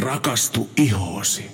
[0.00, 1.50] Rakastu ihoosi.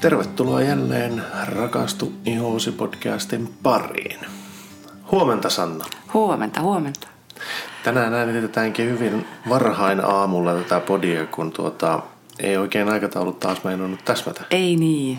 [0.00, 4.20] Tervetuloa jälleen Rakastu ihoosi podcastin pariin.
[5.10, 5.84] Huomenta Sanna.
[6.14, 7.08] Huomenta, huomenta.
[7.84, 12.02] Tänään äänitetäänkin hyvin varhain aamulla tätä podia, kun tuota,
[12.40, 14.44] ei oikein aikataulut taas meinannut täsmätä.
[14.50, 15.18] Ei niin.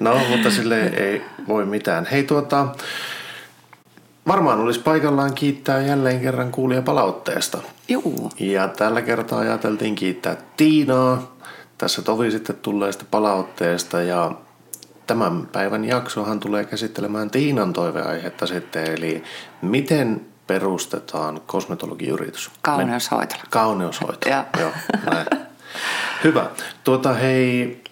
[0.00, 2.06] No, mutta sille ei voi mitään.
[2.06, 2.66] Hei tuota,
[4.26, 7.58] varmaan olisi paikallaan kiittää jälleen kerran kuulia palautteesta.
[7.88, 8.30] Juu.
[8.40, 11.32] Ja tällä kertaa ajateltiin kiittää Tiinaa
[11.78, 14.32] tässä tovi sitten tulleesta palautteesta ja
[15.06, 19.22] tämän päivän jaksohan tulee käsittelemään Tiinan toiveaihetta sitten, eli
[19.62, 22.50] miten perustetaan kosmetologiyritys?
[22.62, 23.42] Kauneushoitola.
[23.50, 24.28] Kauneushoito.
[24.28, 24.44] Ja.
[24.60, 24.70] Joo,
[25.10, 25.26] näin.
[26.24, 26.46] Hyvä.
[26.84, 27.82] Tuota hei,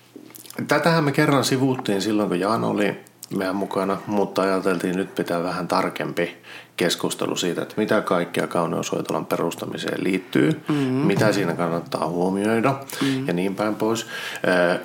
[0.68, 3.01] tätähän me kerran sivuuttiin silloin, kun Jaan oli
[3.36, 6.36] meidän mukana, mutta ajateltiin nyt pitää vähän tarkempi
[6.76, 10.92] keskustelu siitä, että mitä kaikkea kauneushoitolan perustamiseen liittyy, mm-hmm.
[10.92, 12.70] mitä siinä kannattaa huomioida
[13.02, 13.26] mm-hmm.
[13.26, 14.06] ja niin päin pois.
[14.45, 14.80] Eh,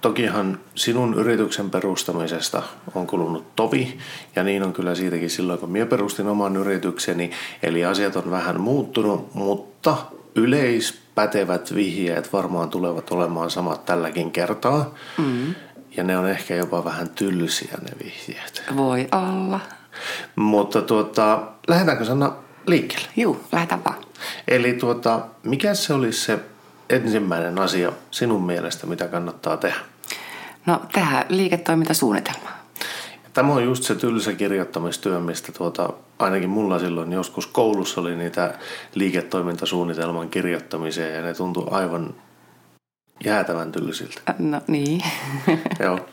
[0.00, 2.62] tokihan sinun yrityksen perustamisesta
[2.94, 3.98] on kulunut tovi
[4.36, 7.30] ja niin on kyllä siitäkin silloin, kun minä perustin oman yritykseni,
[7.62, 9.96] eli asiat on vähän muuttunut, mutta
[10.34, 14.94] yleispätevät vihjeet varmaan tulevat olemaan samat tälläkin kertaa.
[15.18, 15.54] Mm-hmm.
[15.96, 18.62] Ja ne on ehkä jopa vähän tylsiä ne vihjeet.
[18.76, 19.60] Voi olla.
[20.36, 22.32] Mutta tuota, lähdetäänkö Sanna
[22.66, 23.08] liikkeelle?
[23.16, 23.98] Juu, lähdetään vaan.
[24.48, 26.38] Eli tuota, mikä se olisi se
[26.90, 29.80] ensimmäinen asia sinun mielestä, mitä kannattaa tehdä?
[30.66, 32.48] No, tehdään liiketoimintasuunnitelma.
[33.32, 38.54] Tämä on just se tylsä kirjoittamistyö, mistä tuota, ainakin mulla silloin joskus koulussa oli niitä
[38.94, 42.14] liiketoimintasuunnitelman kirjoittamisia ja ne tuntui aivan
[43.24, 44.34] jäätävän tylsiltä.
[44.38, 45.02] No niin.
[45.84, 46.08] Joo.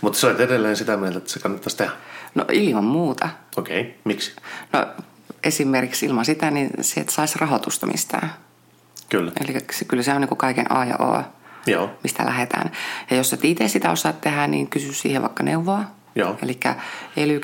[0.00, 1.92] Mutta sä olet edelleen sitä mieltä, että se kannattaisi tehdä.
[2.34, 3.28] No ilman muuta.
[3.56, 3.92] Okei, okay.
[4.04, 4.36] miksi?
[4.72, 4.86] No
[5.44, 8.32] esimerkiksi ilman sitä, niin se et saisi rahoitusta mistään.
[9.08, 9.32] Kyllä.
[9.40, 11.22] Eli se, kyllä se on niin kaiken A ja O,
[11.66, 11.90] Joo.
[12.02, 12.70] mistä lähdetään.
[13.10, 15.84] Ja jos et itse sitä osaat tehdä, niin kysy siihen vaikka neuvoa.
[16.14, 16.36] Joo.
[16.42, 16.60] Eli
[17.16, 17.40] ely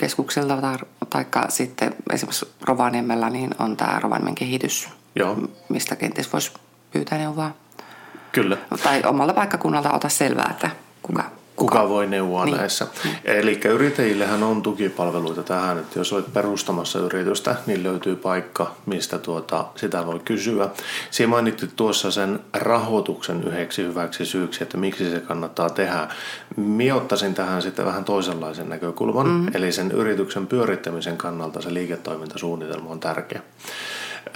[1.10, 5.36] tai sitten esimerkiksi Rovaniemellä niin on tämä Rovaniemen kehitys, Joo.
[5.68, 6.52] mistä kenties voisi
[6.90, 7.54] pyytää neuvoa.
[8.42, 8.56] Kyllä.
[8.82, 10.70] Tai omalta paikkakunnalta ota selvää, että
[11.02, 11.24] kuka,
[11.56, 12.56] Kuka voi neuvoa Niin.
[12.56, 12.86] näissä.
[13.24, 19.64] Eli yrittäjillehän on tukipalveluita tähän, että jos olet perustamassa yritystä, niin löytyy paikka, mistä tuota,
[19.76, 20.68] sitä voi kysyä.
[21.10, 26.08] Siinä mainittiin tuossa sen rahoituksen yhdeksi hyväksi syyksi, että miksi se kannattaa tehdä.
[26.56, 29.50] Mie ottaisin tähän sitten vähän toisenlaisen näkökulman, mm-hmm.
[29.54, 33.40] eli sen yrityksen pyörittämisen kannalta se liiketoimintasuunnitelma on tärkeä.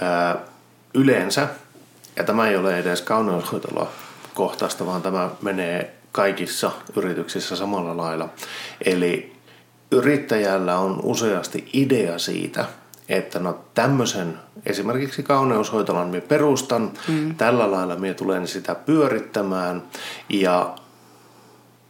[0.01, 0.37] Ää,
[0.93, 1.47] yleensä,
[2.15, 3.87] ja tämä ei ole edes kauneushoitola
[4.33, 8.29] kohtaista, vaan tämä menee kaikissa yrityksissä samalla lailla.
[8.85, 9.33] Eli
[9.91, 12.65] yrittäjällä on useasti idea siitä,
[13.09, 17.35] että no tämmöisen esimerkiksi kauneushoitolan minä perustan, mm.
[17.35, 19.83] tällä lailla minä tulen sitä pyörittämään
[20.29, 20.75] ja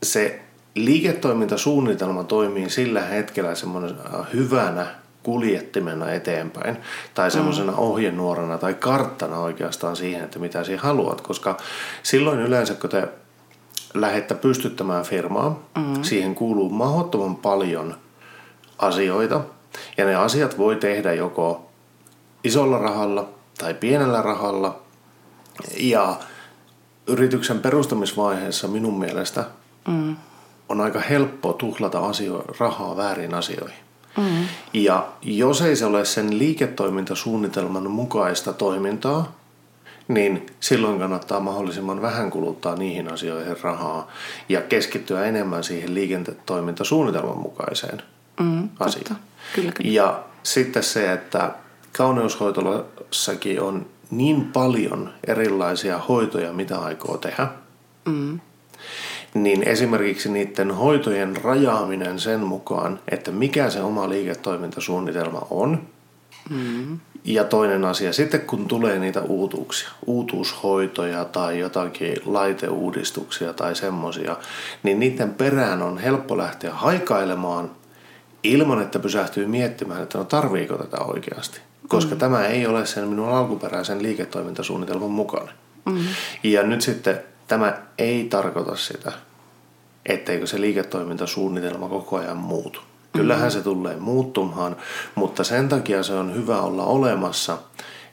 [0.04, 0.42] se
[0.76, 3.96] liiketoimintasuunnitelma toimii sillä hetkellä semmoinen
[4.34, 6.78] hyvänä kuljettimena eteenpäin
[7.14, 7.80] tai semmoisena mm.
[7.80, 11.58] ohjenuorana tai karttana oikeastaan siihen, että mitä sinä haluat, koska
[12.04, 13.08] silloin yleensä kun te
[13.94, 16.04] lähdette pystyttämään firmaa, mm.
[16.04, 17.96] siihen kuuluu mahdottoman paljon
[18.78, 19.42] asioita
[19.98, 21.70] ja ne asiat voi tehdä joko
[22.44, 24.80] isolla rahalla tai pienellä rahalla
[25.78, 26.16] ja
[27.08, 29.46] yrityksen perustamisvaiheessa minun mielestä
[29.88, 30.16] mm.
[30.70, 33.83] on aika helppo tuhlata asio- rahaa väärin asioihin.
[34.18, 34.46] Mm.
[34.74, 39.32] Ja jos ei se ole sen liiketoimintasuunnitelman mukaista toimintaa,
[40.08, 44.08] niin silloin kannattaa mahdollisimman vähän kuluttaa niihin asioihin rahaa
[44.50, 48.02] ja keskittyä enemmän siihen liiketoimintasuunnitelman mukaiseen
[48.40, 49.04] Mm, asiaan.
[49.08, 49.24] totta.
[49.56, 49.92] Kyllä, kyllä.
[49.92, 51.52] Ja sitten se, että
[51.98, 57.48] kauneushoitolassakin on niin paljon erilaisia hoitoja, mitä aikoo tehdä,
[58.06, 58.40] Mm.
[59.34, 65.82] Niin esimerkiksi niiden hoitojen rajaaminen sen mukaan, että mikä se oma liiketoimintasuunnitelma on.
[66.50, 67.00] Mm.
[67.26, 74.38] Ja toinen asia, sitten kun tulee niitä uutuuksia, uutuushoitoja tai jotakin laiteuudistuksia tai semmosia,
[74.84, 77.72] niin niiden perään on helppo lähteä haikailemaan
[78.44, 81.60] ilman, että pysähtyy miettimään, että no tarviiko tätä oikeasti.
[81.88, 82.20] Koska mm.
[82.20, 85.54] tämä ei ole sen minun alkuperäisen liiketoimintasuunnitelman mukainen.
[85.86, 86.00] Mm.
[86.44, 89.12] Ja nyt sitten tämä ei tarkoita sitä,
[90.06, 92.80] etteikö se liiketoimintasuunnitelma koko ajan muutu.
[93.14, 94.76] Kyllähän se tulee muuttumaan,
[95.16, 97.58] mutta sen takia se on hyvä olla olemassa,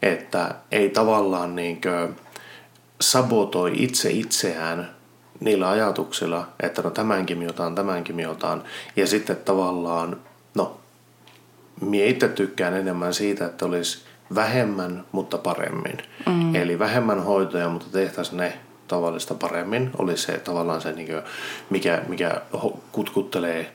[0.02, 2.08] että ei tavallaan niinkö
[3.00, 4.90] sabotoi itse itseään
[5.40, 8.62] niillä ajatuksilla, että no tämänkin miotaan, tämänkin miotaan.
[8.96, 10.16] Ja sitten tavallaan,
[10.54, 10.80] no,
[11.80, 14.02] mie itse tykkään enemmän siitä, että olisi
[14.34, 15.98] vähemmän, mutta paremmin.
[16.26, 16.54] Mm.
[16.54, 18.58] Eli vähemmän hoitoja, mutta tehtäisiin ne
[18.90, 20.94] tavallista paremmin, olisi se tavallaan se,
[21.70, 22.40] mikä, mikä
[22.92, 23.72] kutkuttelee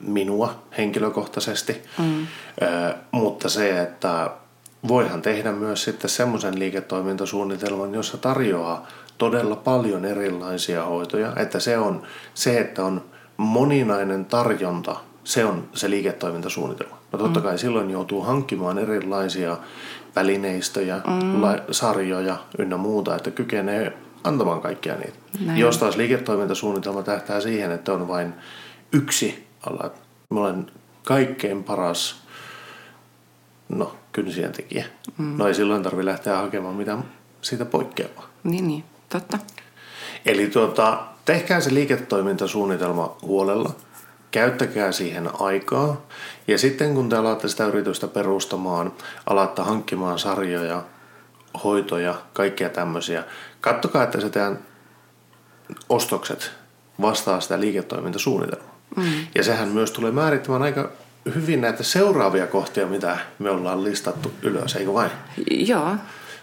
[0.00, 1.82] minua henkilökohtaisesti.
[1.98, 2.26] Mm.
[2.62, 4.30] Ö, mutta se, että
[4.88, 8.86] voihan tehdä myös sitten semmoisen liiketoimintasuunnitelman, jossa tarjoaa
[9.18, 12.02] todella paljon erilaisia hoitoja, että se on
[12.34, 13.04] se, että on
[13.36, 16.98] moninainen tarjonta, se on se liiketoimintasuunnitelma.
[17.12, 17.44] No totta mm.
[17.44, 17.58] kai mm.
[17.58, 19.56] silloin joutuu hankkimaan erilaisia
[20.16, 21.42] välineistöjä, mm.
[21.42, 23.92] la- sarjoja ynnä muuta, että kykenee
[24.28, 25.18] antamaan kaikkia niitä.
[25.40, 25.58] Näin.
[25.58, 28.34] Jos taas liiketoimintasuunnitelma tähtää siihen, että on vain
[28.92, 29.90] yksi ala.
[30.34, 30.70] Mä olen
[31.04, 32.22] kaikkein paras
[33.68, 34.86] no, kynsien tekijä.
[35.18, 35.34] Mm.
[35.38, 37.04] No ei silloin tarvi lähteä hakemaan mitään
[37.42, 38.28] siitä poikkeavaa.
[38.44, 38.84] Niin, niin.
[39.08, 39.38] Totta.
[40.26, 43.70] Eli tuota, tehkää se liiketoimintasuunnitelma huolella.
[44.30, 46.06] Käyttäkää siihen aikaa.
[46.48, 48.92] Ja sitten kun te alatte sitä yritystä perustamaan,
[49.26, 50.82] alatte hankkimaan sarjoja,
[51.64, 53.24] hoitoja, kaikkia tämmöisiä.
[53.60, 54.58] Kattokaa, että se teidän
[55.88, 56.50] ostokset
[57.00, 58.78] vastaa sitä liiketoimintasuunnitelmaa.
[58.96, 59.04] Mm.
[59.34, 60.90] Ja sehän myös tulee määrittämään aika
[61.34, 65.10] hyvin näitä seuraavia kohtia, mitä me ollaan listattu ylös, eikö vain?
[65.50, 65.96] Joo,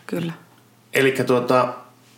[0.08, 0.34] kyllä.
[0.94, 1.74] Eli tuota,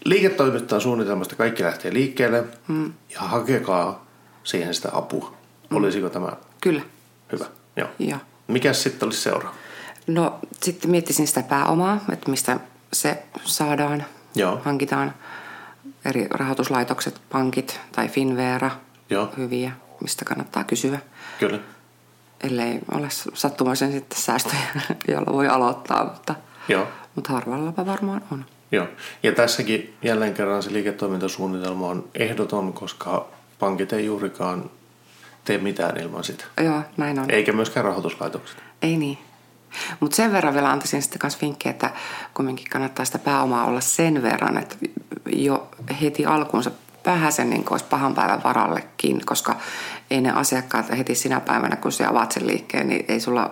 [0.06, 2.94] liiketoimintaan suunnitelmasta kaikki lähtee liikkeelle mm.
[3.14, 4.06] ja hakekaa
[4.44, 5.34] siihen sitä apua.
[5.70, 5.78] Mm.
[5.78, 6.32] Olisiko tämä
[6.62, 6.82] Kyllä.
[7.32, 7.46] hyvä?
[7.76, 7.88] Joo.
[8.00, 8.20] Joo.
[8.48, 9.56] Mikäs sitten olisi seuraava?
[10.08, 12.60] No sitten miettisin sitä pääomaa, että mistä
[12.94, 14.06] se saadaan,
[14.36, 14.62] Joo.
[14.66, 15.14] hankitaan
[16.06, 18.72] eri rahoituslaitokset, pankit tai Finvera,
[19.10, 19.30] Joo.
[19.38, 21.00] hyviä, mistä kannattaa kysyä.
[21.40, 21.60] Kyllä.
[22.44, 24.62] Ellei ole sattumoisen sitten säästöjä,
[25.08, 26.36] joilla voi aloittaa, mutta,
[26.68, 26.88] Joo.
[27.16, 28.46] mutta harvallapa varmaan on.
[28.72, 28.88] Joo,
[29.24, 33.28] ja tässäkin jälleen kerran se liiketoimintasuunnitelma on ehdoton, koska
[33.60, 34.70] pankit ei juurikaan
[35.46, 36.46] tee mitään ilman sitä.
[36.64, 37.32] Joo, näin on.
[37.32, 38.58] Eikä myöskään rahoituslaitokset.
[38.82, 39.18] Ei niin.
[40.00, 41.90] Mutta sen verran vielä antaisin sitten myös vinkkejä, että
[42.34, 44.76] kumminkin kannattaa sitä pääomaa olla sen verran, että
[45.26, 45.70] jo
[46.02, 46.72] heti alkuunsa
[47.06, 49.56] vähäsen niin olisi pahan päivän varallekin, koska
[50.12, 53.52] ei ne asiakkaat heti sinä päivänä, kun sä avaat sen liikkeen, niin ei sulla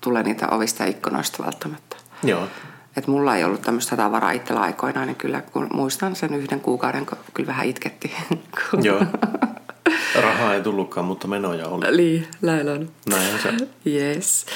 [0.00, 1.96] tule niitä ovista ja ikkunoista välttämättä.
[2.22, 2.48] Joo.
[2.96, 7.06] Et mulla ei ollut tämmöistä tavaraa itsellä aikoinaan, niin kyllä kun muistan sen yhden kuukauden,
[7.06, 8.14] kun kyllä vähän itketti.
[8.82, 9.02] Joo.
[10.20, 11.96] Rahaa ei tullutkaan, mutta menoja oli.
[11.96, 12.90] Niin, näin on.
[13.08, 13.52] Näin se.
[13.90, 14.46] Yes.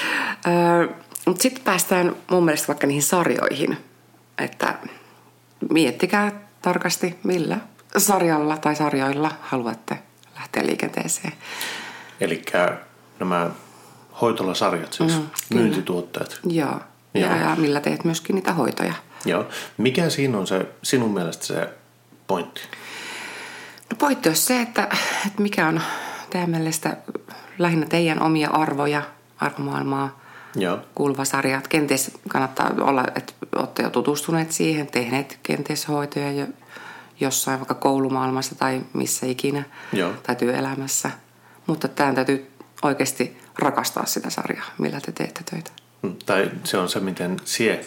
[0.47, 0.97] Äh,
[1.27, 3.79] mutta sitten päästään mun mielestä vaikka niihin sarjoihin.
[4.39, 4.79] Että
[5.71, 6.33] miettikää
[6.63, 7.59] tarkasti, millä
[7.97, 9.99] sarjalla tai sarjoilla haluatte
[10.35, 11.33] lähteä liikenteeseen.
[12.21, 12.43] Eli
[13.19, 13.51] nämä
[14.21, 16.41] hoitolasarjat siis, mm, myyntituotteet.
[16.49, 16.81] Joo.
[17.15, 18.95] Ja, ja millä teet myöskin niitä hoitoja.
[19.25, 19.47] Joo.
[19.77, 21.69] Mikä siinä on se sinun mielestä se
[22.27, 22.61] pointti?
[23.99, 24.89] Pointti on se, että,
[25.27, 25.81] että mikä on
[26.31, 26.97] teidän mielestä
[27.59, 29.03] lähinnä teidän omia arvoja,
[29.39, 30.21] arvomaailmaa
[30.55, 30.79] Joo.
[30.95, 31.61] kuuluva sarja.
[31.69, 36.47] Kenties kannattaa olla, että olette jo tutustuneet siihen, tehneet kenties hoitoja jo
[37.21, 39.63] jossain vaikka koulumaailmassa tai missä ikinä
[39.93, 40.13] Joo.
[40.23, 41.11] tai työelämässä.
[41.67, 42.51] Mutta tämä täytyy
[42.83, 45.71] oikeasti rakastaa sitä sarjaa, millä te teette töitä.
[46.27, 47.87] Tai se on se, miten sie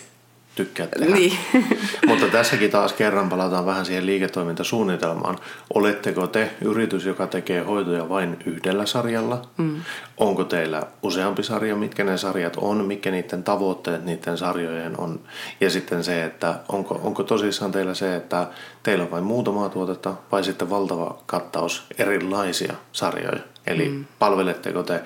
[0.60, 1.16] tykkäät tehdä.
[1.16, 1.38] Niin.
[2.08, 5.38] Mutta tässäkin taas kerran palataan vähän siihen liiketoimintasuunnitelmaan.
[5.74, 9.42] Oletteko te yritys, joka tekee hoitoja vain yhdellä sarjalla?
[9.58, 9.82] Mm.
[10.18, 11.76] Onko teillä useampi sarja?
[11.76, 12.86] Mitkä ne sarjat on?
[12.86, 15.20] Mitkä niiden tavoitteet niiden sarjojen on?
[15.62, 18.48] Ja sitten se, että onko, onko tosissaan teillä se, että
[18.84, 23.40] teillä on vain muutamaa tuotetta vai sitten valtava kattaus erilaisia sarjoja?
[23.68, 24.06] Eli mm.
[24.20, 25.02] palveletteko te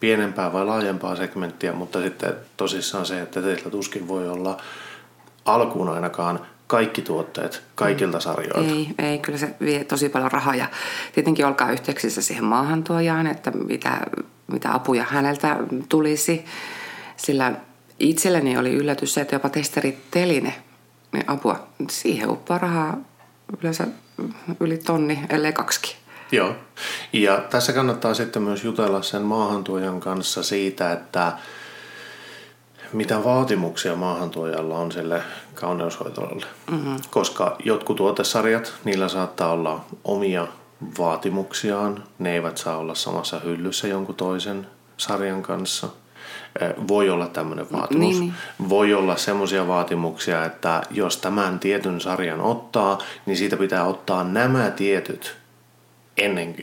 [0.00, 4.56] pienempää vai laajempaa segmenttiä, mutta sitten tosissaan se, että teillä tuskin voi olla
[5.44, 8.74] alkuun ainakaan kaikki tuotteet kaikilta sarjoilta.
[8.74, 10.66] Ei, ei, kyllä se vie tosi paljon rahaa ja
[11.14, 14.00] tietenkin olkaa yhteyksissä siihen maahantuojaan, että mitä,
[14.46, 15.56] mitä apuja häneltä
[15.88, 16.44] tulisi.
[17.16, 17.52] Sillä
[17.98, 20.54] itselleni oli yllätys se, että jopa testeriteline
[21.12, 22.96] niin apua, siihen uppaa rahaa
[23.60, 23.86] yleensä
[24.60, 25.96] yli tonni, ellei kaksikin.
[26.32, 26.54] Joo.
[27.12, 31.32] Ja tässä kannattaa sitten myös jutella sen maahantuojan kanssa siitä, että
[32.94, 35.22] mitä vaatimuksia maahantuojalla on sille
[35.54, 36.46] kauneushoitolalle.
[36.70, 36.96] Mm-hmm.
[37.10, 40.46] Koska jotkut tuotesarjat, niillä saattaa olla omia
[40.98, 42.04] vaatimuksiaan.
[42.18, 45.88] Ne eivät saa olla samassa hyllyssä jonkun toisen sarjan kanssa.
[46.88, 48.00] Voi olla tämmöinen vaatimus.
[48.00, 48.34] Niin, niin.
[48.68, 54.70] Voi olla semmoisia vaatimuksia, että jos tämän tietyn sarjan ottaa, niin siitä pitää ottaa nämä
[54.70, 55.36] tietyt
[56.16, 56.54] ennen,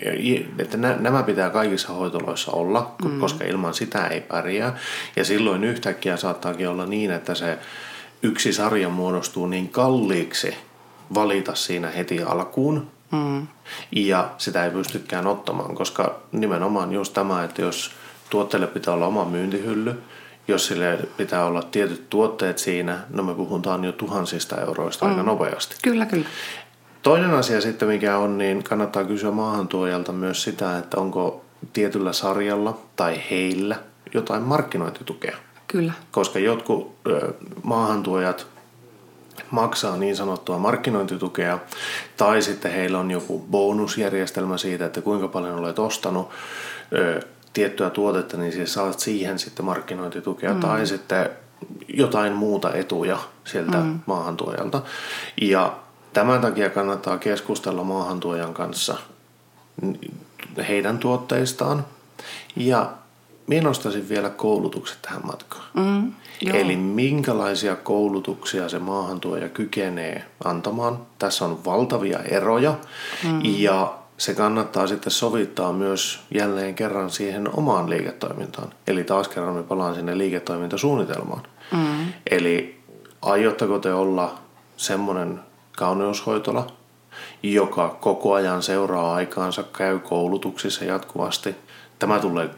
[0.60, 3.20] että nämä pitää kaikissa hoitoloissa olla, mm.
[3.20, 4.78] koska ilman sitä ei pärjää.
[5.16, 7.58] Ja silloin yhtäkkiä saattaakin olla niin, että se
[8.24, 10.54] yksi sarja muodostuu niin kalliiksi
[11.14, 12.88] valita siinä heti alkuun.
[13.12, 13.48] Mm.
[13.92, 17.92] Ja sitä ei pystykään ottamaan, koska nimenomaan just tämä, että jos
[18.30, 20.02] tuotteelle pitää olla oma myyntihylly
[20.48, 25.12] jos sille pitää olla tietyt tuotteet siinä, no me puhutaan jo tuhansista euroista mm.
[25.12, 25.76] aika nopeasti.
[25.84, 26.26] Kyllä, kyllä.
[27.04, 32.78] Toinen asia sitten, mikä on, niin kannattaa kysyä maahantuojalta myös sitä, että onko tietyllä sarjalla
[32.96, 33.76] tai heillä
[34.14, 35.38] jotain markkinointitukea.
[35.68, 35.94] Kyllä.
[36.12, 38.48] Koska jotkut ö, maahantuojat
[39.52, 41.60] maksaa niin sanottua markkinointitukea,
[42.18, 46.30] tai sitten heillä on joku bonusjärjestelmä siitä, että kuinka paljon olet ostanut
[46.94, 47.20] ö,
[47.54, 50.60] tiettyä tuotetta, niin siis saat siihen sitten markkinointitukea, mm.
[50.60, 51.30] tai sitten
[51.88, 54.00] jotain muuta etuja sieltä mm.
[54.06, 54.82] maahantuojalta.
[55.42, 55.74] Ja
[56.14, 58.98] tämän takia kannattaa keskustella maahantuojan kanssa
[60.68, 61.86] heidän tuotteistaan.
[62.56, 62.92] Ja
[63.48, 65.66] minä nostaisin vielä koulutukset tähän matkaan.
[65.74, 66.58] Mm, joo.
[66.58, 71.00] Eli minkälaisia koulutuksia se maahantuoja kykenee antamaan.
[71.20, 72.76] Tässä on valtavia eroja
[73.24, 73.42] mm.
[73.44, 78.74] ja se kannattaa sitten sovittaa myös jälleen kerran siihen omaan liiketoimintaan.
[78.88, 81.44] Eli taas kerran me palaan sinne liiketoimintasuunnitelmaan.
[81.72, 82.14] Mm.
[82.32, 82.80] Eli
[83.22, 84.40] aiotteko te olla
[84.78, 85.40] semmoinen
[85.78, 86.68] kauneushoitola,
[87.44, 91.56] joka koko ajan seuraa aikaansa, käy koulutuksissa jatkuvasti.
[92.00, 92.50] Tämä tulee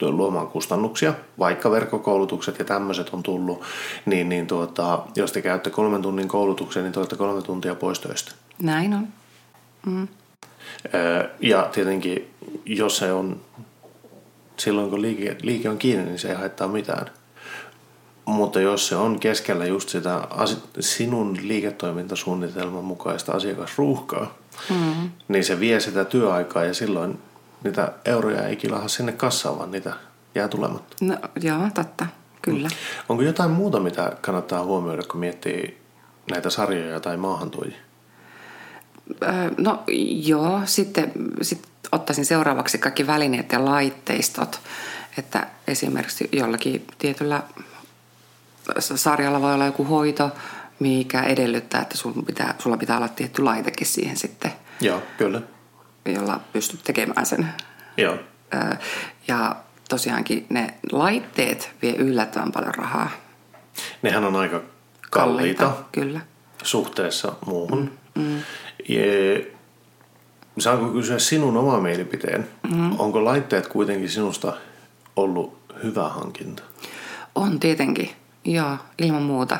[0.00, 3.62] luomaan kustannuksia, vaikka verkkokoulutukset ja tämmöiset on tullut,
[4.06, 8.32] niin, niin tuota, jos te käytte kolmen tunnin koulutuksen, niin te kolme tuntia pois töistä.
[8.62, 9.08] Näin on.
[9.86, 10.08] Mm.
[11.40, 12.34] Ja tietenkin,
[12.64, 13.40] jos se on
[14.56, 17.06] silloin, kun liike, liike on kiinni, niin se ei haittaa mitään.
[18.28, 20.28] Mutta jos se on keskellä just sitä
[20.80, 24.34] sinun liiketoimintasuunnitelman mukaista asiakasruuhkaa,
[24.70, 25.10] mm.
[25.28, 27.18] niin se vie sitä työaikaa ja silloin
[27.64, 29.92] niitä euroja ei kilaha sinne kassaan, vaan niitä
[30.34, 30.96] jää tulematta.
[31.00, 32.06] No joo, totta,
[32.42, 32.68] kyllä.
[33.08, 35.78] Onko jotain muuta, mitä kannattaa huomioida, kun miettii
[36.30, 37.78] näitä sarjoja tai maahantuojia?
[39.58, 39.82] No
[40.26, 44.60] joo, sitten, sitten ottaisin seuraavaksi kaikki välineet ja laitteistot.
[45.18, 47.42] Että esimerkiksi jollakin tietyllä
[48.78, 50.30] sarjalla voi olla joku hoito,
[50.78, 54.52] mikä edellyttää, että sulla pitää, sulla pitää olla tietty laitekin siihen sitten.
[54.80, 55.42] Joo, kyllä.
[56.06, 57.48] Jolla pystyt tekemään sen.
[57.96, 58.16] Joo.
[59.28, 59.56] Ja
[59.88, 63.10] tosiaankin ne laitteet vie yllättävän paljon rahaa.
[64.02, 64.62] Nehän on aika
[65.10, 65.64] kalliita.
[65.64, 66.20] kalliita kyllä.
[66.62, 67.92] Suhteessa muuhun.
[68.14, 68.42] Mm, mm.
[68.88, 69.04] Ja,
[70.58, 72.48] saanko kysyä sinun oma mielipiteen?
[72.74, 73.00] Mm.
[73.00, 74.52] Onko laitteet kuitenkin sinusta
[75.16, 76.62] ollut hyvä hankinta?
[77.34, 78.10] On tietenkin.
[78.48, 79.58] Joo, ilman muuta.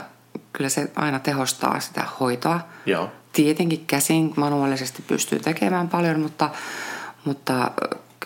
[0.52, 2.60] Kyllä se aina tehostaa sitä hoitoa.
[2.86, 3.10] Joo.
[3.32, 6.50] Tietenkin käsin manuaalisesti pystyy tekemään paljon, mutta,
[7.24, 7.70] mutta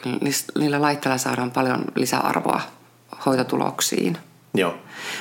[0.03, 0.19] kyllä
[0.59, 2.61] niillä laitteilla saadaan paljon lisäarvoa
[3.27, 4.19] hoitotuloksiin.
[4.55, 4.75] Joo.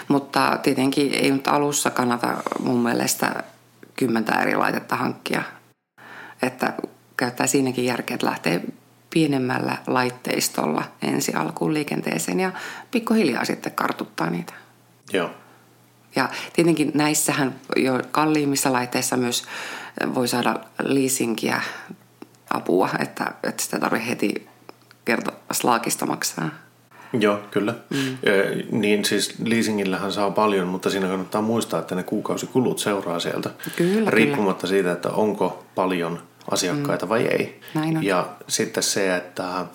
[0.08, 3.44] Mutta tietenkin ei nyt alussa kannata mun mielestä
[3.96, 5.44] kymmentä eri laitetta hankkia.
[6.42, 6.74] Että
[7.18, 8.62] käyttää siinäkin järkeä, että lähtee
[9.10, 12.52] pienemmällä laitteistolla ensi alkuun liikenteeseen ja
[12.92, 14.54] pikkuhiljaa sitten kartuttaa niitä.
[15.14, 15.30] Joo.
[16.16, 19.44] Ja tietenkin näissähän jo kalliimmissa laitteissa myös
[20.16, 21.62] voi saada leasingiä
[22.50, 24.48] apua, että, että sitä tarvitsee heti
[25.06, 26.50] kerta slaakista maksaa.
[27.14, 27.74] Joo, kyllä.
[27.90, 28.14] Mm.
[28.24, 28.32] E,
[28.72, 33.50] niin siis leasingillähän saa paljon, mutta siinä kannattaa muistaa, että ne kuukausikulut seuraa sieltä.
[33.76, 34.78] Kyllä, riippumatta kyllä.
[34.78, 36.20] siitä, että onko paljon
[36.52, 37.10] asiakkaita mm.
[37.10, 37.60] vai ei.
[37.74, 38.04] Näin on.
[38.04, 39.66] Ja sitten se, että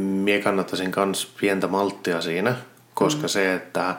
[0.00, 2.54] mie kannattaisin myös pientä malttia siinä,
[2.94, 3.28] koska mm.
[3.28, 3.94] se, että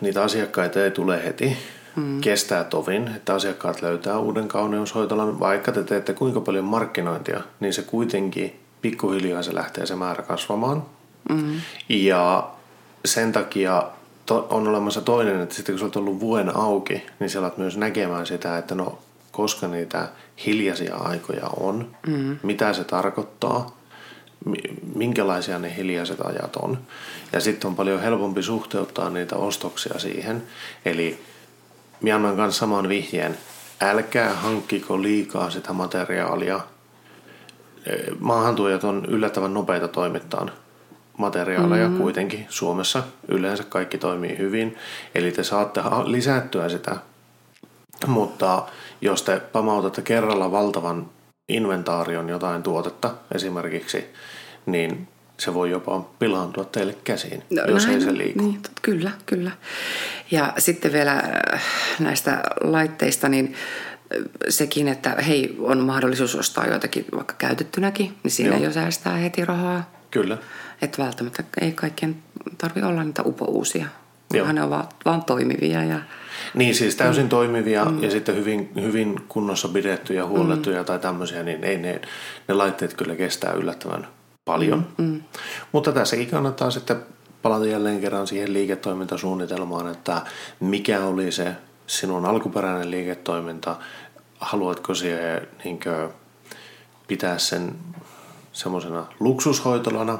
[0.00, 1.56] niitä asiakkaita ei tule heti.
[1.96, 2.20] Mm.
[2.20, 5.40] Kestää tovin, että asiakkaat löytää uuden kauneushoitolan.
[5.40, 10.82] Vaikka te teette kuinka paljon markkinointia, niin se kuitenkin pikkuhiljaa se lähtee se määrä kasvamaan.
[11.30, 11.60] Mm.
[11.88, 12.50] Ja
[13.04, 13.82] sen takia
[14.26, 17.58] to, on olemassa toinen, että sitten kun sä oot ollut vuoden auki, niin sä alat
[17.58, 18.98] myös näkemään sitä, että no
[19.32, 20.08] koska niitä
[20.46, 22.38] hiljaisia aikoja on, mm.
[22.42, 23.77] mitä se tarkoittaa,
[24.94, 26.78] minkälaisia ne hiljaiset ajat on.
[27.32, 30.42] Ja sitten on paljon helpompi suhteuttaa niitä ostoksia siihen.
[30.84, 31.22] Eli
[32.00, 33.38] minä annan kanssa saman vihjeen.
[33.80, 36.60] Älkää hankkiko liikaa sitä materiaalia.
[38.18, 40.46] Maahantuojat on yllättävän nopeita toimittaa
[41.16, 42.02] materiaaleja mm-hmm.
[42.02, 43.02] kuitenkin Suomessa.
[43.28, 44.76] Yleensä kaikki toimii hyvin.
[45.14, 46.96] Eli te saatte lisättyä sitä.
[48.06, 48.62] Mutta
[49.00, 51.10] jos te pamautatte kerralla valtavan
[51.48, 54.04] inventaarion jotain tuotetta esimerkiksi,
[54.66, 58.42] niin se voi jopa pilaantua teille käsiin, no, jos näin, ei se liiku.
[58.42, 59.50] Niin, kyllä, kyllä.
[60.30, 61.62] Ja sitten vielä äh,
[61.98, 68.56] näistä laitteista, niin äh, sekin, että hei, on mahdollisuus ostaa joitakin vaikka käytettynäkin, niin siinä
[68.56, 68.64] Joo.
[68.64, 69.90] jo säästää heti rahaa.
[70.10, 70.38] Kyllä.
[70.82, 72.16] Että välttämättä ei kaikkien
[72.58, 73.86] tarvi olla niitä upouusia,
[74.28, 75.84] kunhan ne ovat vaan toimivia.
[75.84, 76.00] Ja...
[76.54, 77.28] Niin, siis täysin mm.
[77.28, 78.02] toimivia mm.
[78.02, 80.86] ja sitten hyvin, hyvin kunnossa pidettyjä, huollettuja mm.
[80.86, 82.00] tai tämmöisiä, niin ei ne,
[82.48, 84.06] ne laitteet kyllä kestää yllättävän
[84.44, 84.86] paljon.
[84.98, 85.22] Mm, mm.
[85.72, 86.96] Mutta tässäkin kannattaa sitten
[87.42, 90.22] palata jälleen kerran siihen liiketoimintasuunnitelmaan, että
[90.60, 91.52] mikä oli se
[91.86, 93.76] sinun alkuperäinen liiketoiminta,
[94.38, 96.08] haluatko siihen niin kuin,
[97.08, 97.74] pitää sen
[98.52, 100.18] semmoisena luksushoitolana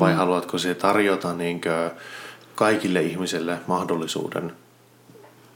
[0.00, 0.16] vai mm.
[0.16, 2.00] haluatko siihen tarjota niin kuin,
[2.54, 4.52] kaikille ihmisille mahdollisuuden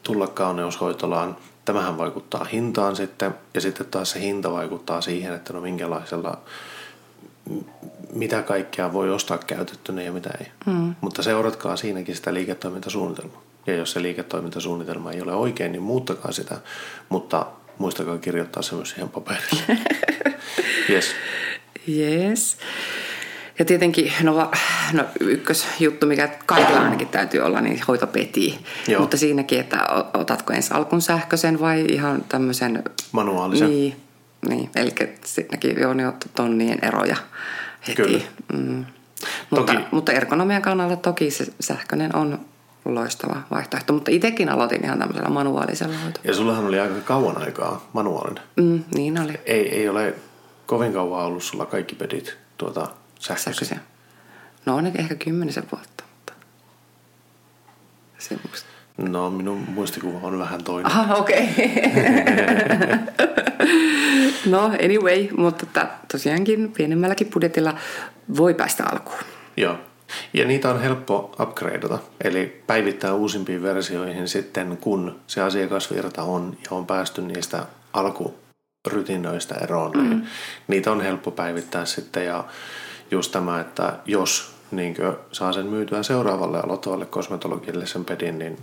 [0.02, 1.37] tulla kauneushoitolaan.
[1.64, 6.38] Tämähän vaikuttaa hintaan sitten ja sitten taas se hinta vaikuttaa siihen, että no minkälaisella
[8.12, 10.47] mitä kaikkea voi ostaa käytettynä ja mitä ei.
[10.66, 10.94] Mm.
[11.00, 13.42] Mutta seuratkaa siinäkin sitä liiketoimintasuunnitelmaa.
[13.66, 16.59] Ja jos se liiketoimintasuunnitelma ei ole oikein, niin muuttakaa sitä.
[17.09, 17.47] Mutta
[17.78, 19.62] muistakaa kirjoittaa se myös siihen paperille.
[20.90, 21.14] yes.
[21.88, 22.56] Yes.
[23.62, 24.50] Ja tietenkin, no,
[24.92, 28.59] no ykkösjuttu, mikä kaikilla ainakin täytyy olla, niin hoitopeti.
[28.88, 29.00] Joo.
[29.00, 32.85] Mutta siinäkin, että otatko ensin alkun sähköisen vai ihan tämmöisen...
[33.12, 33.69] Manuaalisen.
[33.69, 33.97] Niin,
[34.49, 34.71] niin.
[34.76, 34.90] eli
[35.25, 37.16] siinäkin on jo tonnien eroja
[37.88, 38.02] heti.
[38.02, 38.21] Kyllä.
[38.52, 38.85] Mm.
[39.50, 39.85] Mutta, toki.
[39.90, 42.38] mutta ergonomian kannalta toki se sähköinen on
[42.85, 46.28] loistava vaihtoehto, mutta itsekin aloitin ihan tämmöisellä manuaalisella hoitolla.
[46.28, 48.42] Ja sullahan oli aika kauan aikaa manuaalinen.
[48.57, 49.40] Mm, niin oli.
[49.47, 50.14] Ei, ei ole
[50.66, 52.88] kovin kauan ollut sulla kaikki pedit tuota
[53.23, 53.79] sähköisiä.
[54.67, 56.33] No on ehkä kymmenisen vuotta, mutta
[58.19, 58.69] semmoista.
[58.99, 60.93] No minun muistikuva on vähän toinen.
[60.93, 61.49] Aha, okei.
[61.49, 62.99] Okay.
[64.52, 67.75] no anyway, mutta tosiaankin pienemmälläkin budjetilla
[68.37, 69.19] voi päästä alkuun.
[69.57, 69.79] Joo.
[70.33, 76.76] Ja niitä on helppo upgradeata, eli päivittää uusimpiin versioihin sitten, kun se asiakasvirta on ja
[76.76, 79.91] on päästy niistä alkurytinoista eroon.
[79.95, 80.09] Mm.
[80.09, 80.26] Niin
[80.69, 82.45] niitä on helppo päivittää sitten ja
[83.12, 84.97] just tämä, että jos niin
[85.33, 88.59] saa sen myytyä seuraavalle aloittavalle kosmetologille sen pedin, niin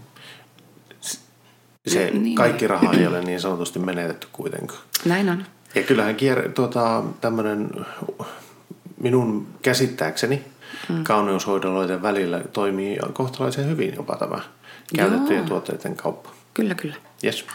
[1.87, 2.35] se niin.
[2.35, 4.81] kaikki raha ei ole niin sanotusti menetetty kuitenkaan.
[5.05, 5.45] Näin on.
[5.75, 7.69] Ja kyllähän kier, tuota, tämmöinen
[8.97, 10.45] minun käsittääkseni
[10.89, 11.03] mm.
[11.03, 14.39] kauneushoidoloiden välillä toimii kohtalaisen hyvin jopa tämä
[14.95, 16.29] käytettyjen tuotteiden kauppa.
[16.53, 16.95] Kyllä, kyllä.
[17.23, 17.45] Yes.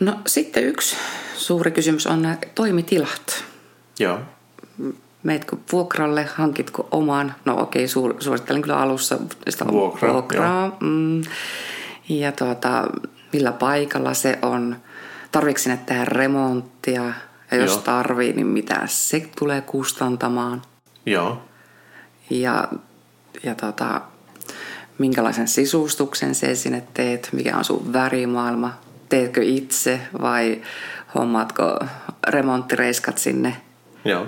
[0.00, 0.96] No sitten yksi
[1.36, 3.44] suuri kysymys on nämä toimitilat.
[3.98, 4.18] Joo.
[5.22, 7.34] Meetkö vuokralle, hankitko oman?
[7.44, 10.76] No okei, okay, suosittelen kyllä alussa sitä Vuokra, vuokraa.
[10.80, 11.22] Mm.
[12.08, 12.88] Ja tuota,
[13.32, 14.76] millä paikalla se on?
[15.32, 17.02] Tarvitsetko sinne tehdä remonttia?
[17.50, 17.80] Ja jos Joo.
[17.80, 20.62] tarvii, niin mitä se tulee kustantamaan?
[21.06, 21.42] Joo.
[22.30, 22.68] Ja,
[23.42, 24.00] ja tota,
[24.98, 27.28] minkälaisen sisustuksen se sinne teet?
[27.32, 28.74] Mikä on sun värimaailma?
[29.08, 30.62] Teetkö itse vai
[31.14, 31.78] hommaatko
[32.28, 33.56] remonttireiskat sinne?
[34.04, 34.26] Joo.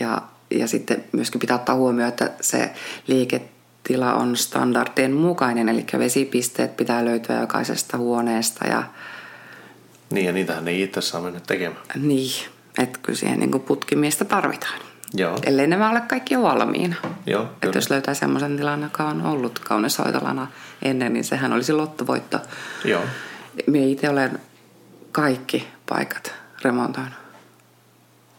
[0.00, 2.72] Ja, ja sitten myöskin pitää ottaa huomioon, että se
[3.06, 8.66] liiketila on standardien mukainen, eli vesipisteet pitää löytyä jokaisesta huoneesta.
[8.66, 8.82] Ja,
[10.10, 11.82] niin, ja niitähän ei itse saa mennä tekemään.
[11.94, 12.46] Niin,
[12.78, 14.80] että kyllä siihen niin putkimiestä tarvitaan.
[15.14, 15.38] Joo.
[15.46, 16.96] Ellei nämä ole kaikki jo valmiina.
[17.26, 20.46] Joo, että jos löytää semmoisen tilan, joka on ollut kaunishoitolana
[20.82, 22.40] ennen, niin sehän olisi lottovoitto.
[22.84, 23.02] Joo.
[23.66, 24.38] Minä itse olen
[25.12, 27.27] kaikki paikat remontoinut.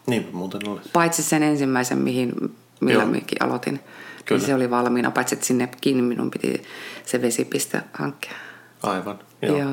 [0.09, 0.79] Niin muuten oli.
[0.93, 3.73] Paitsi sen ensimmäisen, mihin, millä minäkin aloitin.
[3.73, 3.83] Niin
[4.25, 4.39] Kyllä.
[4.39, 6.63] Niin se oli valmiina, paitsi että sinnekin minun piti
[7.05, 8.33] se vesipiste hankkia.
[8.83, 9.57] Aivan, joo.
[9.57, 9.71] joo.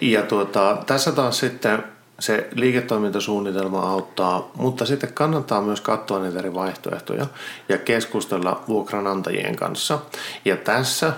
[0.00, 1.84] Ja tuota, tässä taas sitten
[2.20, 7.26] se liiketoimintasuunnitelma auttaa, mutta sitten kannattaa myös katsoa niitä eri vaihtoehtoja
[7.68, 9.98] ja keskustella vuokranantajien kanssa.
[10.44, 11.12] Ja tässä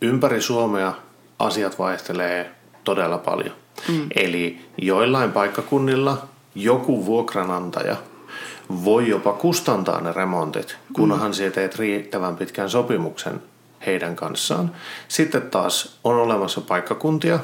[0.00, 0.92] ympäri Suomea
[1.38, 2.50] asiat vaihtelee
[2.84, 3.54] todella paljon.
[3.88, 4.06] Mm.
[4.14, 6.28] Eli joillain paikkakunnilla
[6.62, 7.96] joku vuokranantaja
[8.84, 11.32] voi jopa kustantaa ne remontit, kunhan mm.
[11.32, 13.42] sinä teet riittävän pitkän sopimuksen
[13.86, 14.70] heidän kanssaan.
[15.08, 17.38] Sitten taas on olemassa paikkakuntia,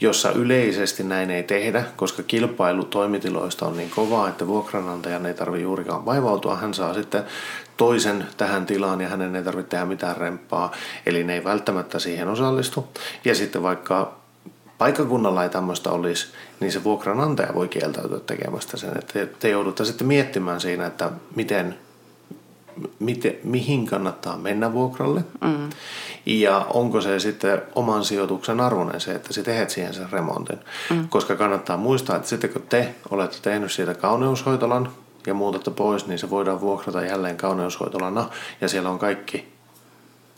[0.00, 5.62] jossa yleisesti näin ei tehdä, koska kilpailu toimitiloista on niin kovaa, että vuokranantajan ei tarvitse
[5.62, 6.56] juurikaan vaivautua.
[6.56, 7.24] Hän saa sitten
[7.76, 10.72] toisen tähän tilaan ja hänen ei tarvitse tehdä mitään remppaa,
[11.06, 12.88] eli ne ei välttämättä siihen osallistu.
[13.24, 14.21] Ja sitten vaikka
[14.82, 16.26] paikkakunnalla ei tämmöistä olisi,
[16.60, 18.98] niin se vuokranantaja voi kieltäytyä tekemästä sen.
[18.98, 21.78] Että te joudutte sitten miettimään siinä, että miten
[22.98, 25.70] miten, mihin kannattaa mennä vuokralle mm.
[26.26, 30.58] ja onko se sitten oman sijoituksen arvoinen se, että sä teet siihen sen remontin.
[30.90, 31.08] Mm.
[31.08, 34.88] Koska kannattaa muistaa, että sitten kun te olette tehnyt siitä kauneushoitolan
[35.26, 38.28] ja muutatte pois, niin se voidaan vuokrata jälleen kauneushoitolana
[38.60, 39.52] ja siellä on kaikki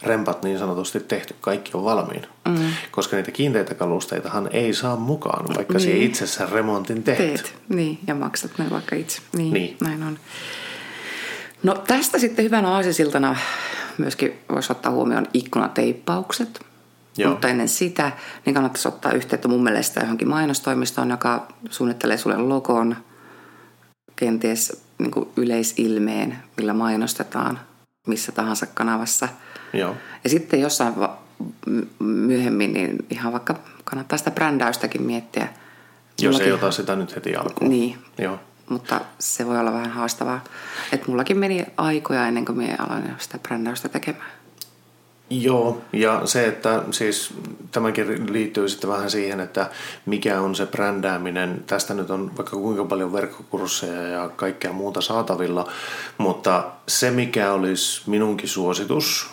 [0.07, 2.27] rempat niin sanotusti tehty, kaikki on valmiina.
[2.49, 2.71] Mm.
[2.91, 6.03] Koska niitä kiinteitä kalusteitahan ei saa mukaan, vaikka niin.
[6.03, 7.19] itse sen remontin teet.
[7.19, 7.55] teet.
[7.69, 9.23] Niin, ja maksat ne vaikka itse.
[9.37, 9.77] Niin, niin.
[9.81, 10.19] näin on.
[11.63, 13.37] No tästä sitten hyvänä aasisiltana
[13.99, 16.61] myöskin voisi ottaa huomioon ikkunateippaukset.
[17.17, 17.31] Joo.
[17.31, 18.13] Mutta ennen sitä
[18.47, 22.97] niin kannattaisi ottaa yhteyttä mun mielestä johonkin mainostoimistoon, joka suunnittelee sulle logon,
[24.17, 27.61] kenties niin yleisilmeen, millä mainostetaan
[28.07, 29.29] missä tahansa kanavassa.
[29.73, 29.97] Joo.
[30.25, 31.19] Ja sitten jossain va-
[31.99, 35.49] myöhemmin, niin ihan vaikka kannattaa sitä brändäystäkin miettiä.
[36.21, 37.71] Jos ei ota sitä nyt heti alkuun.
[37.71, 38.41] Niin, Joo.
[38.69, 40.45] mutta se voi olla vähän haastavaa.
[40.93, 44.31] Et mullakin meni aikoja ennen kuin minä aloin sitä brändäystä tekemään.
[45.31, 47.35] Joo, ja se, että siis
[47.71, 49.71] tämäkin liittyy sitten vähän siihen, että
[50.07, 51.65] mikä on se brändääminen.
[51.67, 55.69] Tästä nyt on vaikka kuinka paljon verkkokursseja ja kaikkea muuta saatavilla,
[56.19, 59.31] mutta se mikä olisi minunkin suositus,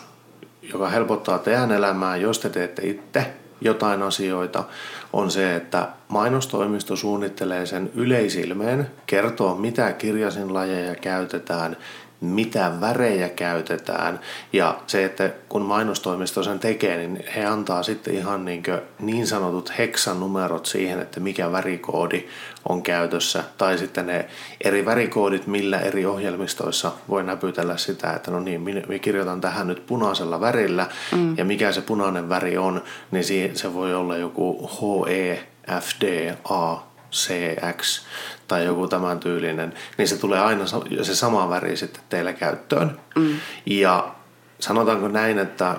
[0.62, 4.64] joka helpottaa teidän elämää, jos te teette itse jotain asioita,
[5.12, 11.76] on se, että mainostoimisto suunnittelee sen yleisilmeen, kertoo mitä kirjasinlajeja käytetään,
[12.22, 14.20] mitä värejä käytetään
[14.52, 18.62] ja se, että kun mainostoimisto sen tekee, niin he antaa sitten ihan niin,
[18.98, 22.24] niin sanotut heksanumerot siihen, että mikä värikoodi
[22.68, 24.28] on käytössä tai sitten ne
[24.60, 29.86] eri värikoodit, millä eri ohjelmistoissa voi näpytellä sitä, että no niin, minä kirjoitan tähän nyt
[29.86, 31.38] punaisella värillä mm.
[31.38, 35.46] ja mikä se punainen väri on, niin se voi olla joku HE,
[35.80, 38.02] FD, A, CX
[38.48, 40.64] tai joku tämän tyylinen, niin se tulee aina
[41.02, 43.00] se sama väri sitten teillä käyttöön.
[43.16, 43.36] Mm.
[43.66, 44.14] Ja
[44.58, 45.76] sanotaanko näin, että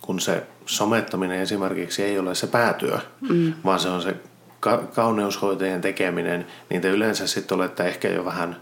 [0.00, 3.54] kun se somettaminen esimerkiksi ei ole se päätyö, mm.
[3.64, 4.16] vaan se on se
[4.60, 8.56] ka- kauneushoitajien tekeminen, niin te yleensä sitten olette ehkä jo vähän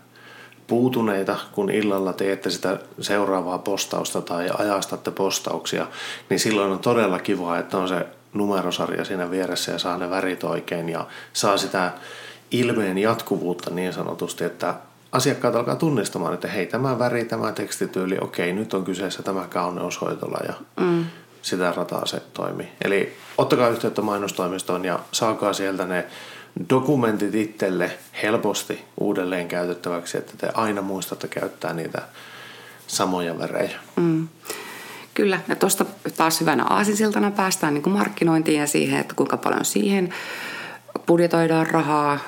[0.66, 5.86] puutuneita, kun illalla teette sitä seuraavaa postausta tai ajastatte postauksia,
[6.28, 10.44] niin silloin on todella kiva, että on se numerosarja siinä vieressä ja saa ne värit
[10.44, 11.92] oikein ja saa sitä
[12.50, 14.74] ilmeen jatkuvuutta niin sanotusti, että
[15.12, 20.38] asiakkaat alkaa tunnistamaan, että hei tämä väri, tämä tekstityyli, okei nyt on kyseessä tämä kauneushoitola
[20.48, 21.04] ja mm.
[21.42, 22.68] sitä rataa se toimii.
[22.84, 26.06] Eli ottakaa yhteyttä mainostoimistoon ja saakaa sieltä ne
[26.70, 32.02] dokumentit itselle helposti uudelleen käytettäväksi, että te aina muistatte käyttää niitä
[32.86, 33.78] samoja värejä.
[33.96, 34.28] Mm.
[35.14, 35.84] Kyllä, ja tuosta
[36.16, 40.14] taas hyvänä aasinsiltana päästään niin kuin markkinointiin ja siihen, että kuinka paljon siihen
[41.06, 42.18] budjetoidaan rahaa,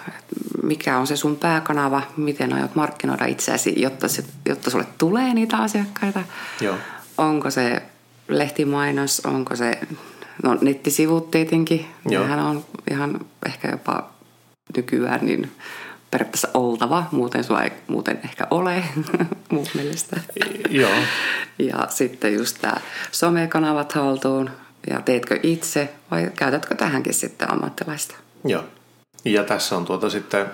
[0.62, 5.56] mikä on se sun pääkanava, miten aiot markkinoida itseäsi, jotta, se, jotta sulle tulee niitä
[5.56, 6.22] asiakkaita.
[6.60, 6.76] Joo.
[7.18, 7.82] Onko se
[8.28, 9.78] lehtimainos, onko se
[10.42, 11.86] no, nettisivut tietenkin.
[12.08, 12.22] Joo.
[12.22, 14.10] Nehän on ihan ehkä jopa
[14.76, 15.52] nykyään niin
[16.10, 18.84] periaatteessa oltava, muuten sulla ei muuten ehkä ole
[19.52, 20.20] mun mielestä.
[20.70, 20.90] Joo.
[21.58, 22.76] Ja sitten just tämä
[23.12, 24.50] somekanavat haltuun
[24.90, 28.16] ja teetkö itse vai käytätkö tähänkin sitten ammattilaista?
[28.44, 28.64] Joo.
[29.24, 30.46] Ja tässä on tuota sitten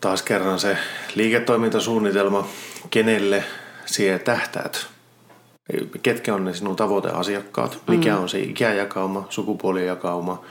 [0.00, 0.78] taas kerran se
[1.14, 2.48] liiketoimintasuunnitelma,
[2.90, 3.44] kenelle
[3.86, 4.86] siihen tähtäät.
[6.02, 8.22] Ketkä on ne sinun tavoiteasiakkaat, mikä mm.
[8.22, 10.44] on se ikäjakauma, sukupuolijakauma,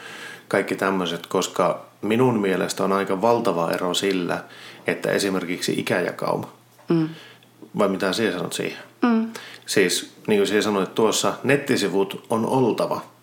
[0.47, 4.43] kaikki tämmöiset, koska minun mielestä on aika valtava ero sillä,
[4.87, 6.51] että esimerkiksi ikäjakauma.
[6.89, 7.09] Mm.
[7.77, 8.83] Vai mitä sinä sanot siihen?
[9.01, 9.31] Mm.
[9.65, 13.01] Siis niin kuin sinä sanoit tuossa, nettisivut on oltava–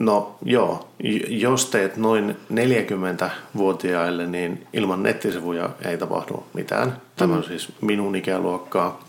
[0.00, 0.88] No joo,
[1.28, 6.96] jos teet noin 40-vuotiaille, niin ilman nettisivuja ei tapahdu mitään.
[7.16, 7.46] Tämä on mm.
[7.46, 9.04] siis minun ikäluokkaa.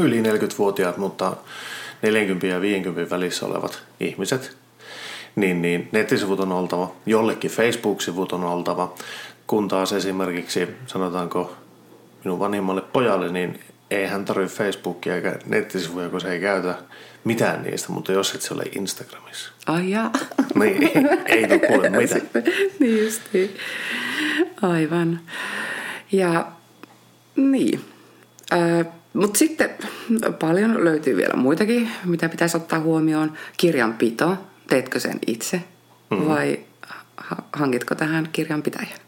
[0.00, 1.36] Yli 40-vuotiaat, mutta
[2.02, 4.56] 40 ja 50 välissä olevat ihmiset.
[5.36, 8.94] Niin, niin nettisivut on oltava, jollekin Facebook-sivut on oltava,
[9.46, 11.52] kun taas esimerkiksi sanotaanko
[12.24, 13.60] minun vanhimmalle pojalle, niin
[13.90, 16.74] ei hän tarvitse Facebookia eikä nettisivuja, kun se ei käytä
[17.24, 19.52] mitään niistä, mutta jos et se ole Instagramissa.
[19.66, 20.10] Ai jaa.
[20.54, 20.90] Niin,
[21.26, 22.22] ei tule kuule mitään.
[22.80, 23.56] niin justiin.
[24.62, 25.20] Aivan.
[26.12, 26.46] Ja
[27.36, 27.84] niin.
[28.52, 29.70] Äh, mutta sitten
[30.40, 33.32] paljon löytyy vielä muitakin, mitä pitäisi ottaa huomioon.
[33.56, 34.36] Kirjanpito,
[34.68, 35.62] teetkö sen itse
[36.10, 36.28] mm-hmm.
[36.28, 36.60] vai
[37.52, 38.98] hankitko tähän kirjanpitäjän?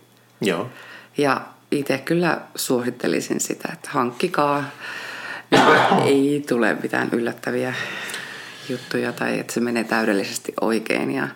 [0.40, 0.70] Joo.
[1.18, 1.40] Ja
[1.78, 4.64] itse kyllä suosittelisin sitä, että hankkikaa.
[6.04, 7.74] Ei tule mitään yllättäviä
[8.68, 11.10] juttuja tai että se menee täydellisesti oikein.
[11.10, 11.28] Ja...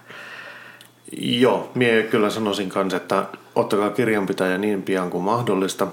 [1.21, 3.25] Joo, minä kyllä sanoisin kanssa, että
[3.55, 5.87] ottakaa kirjanpitäjä niin pian kuin mahdollista.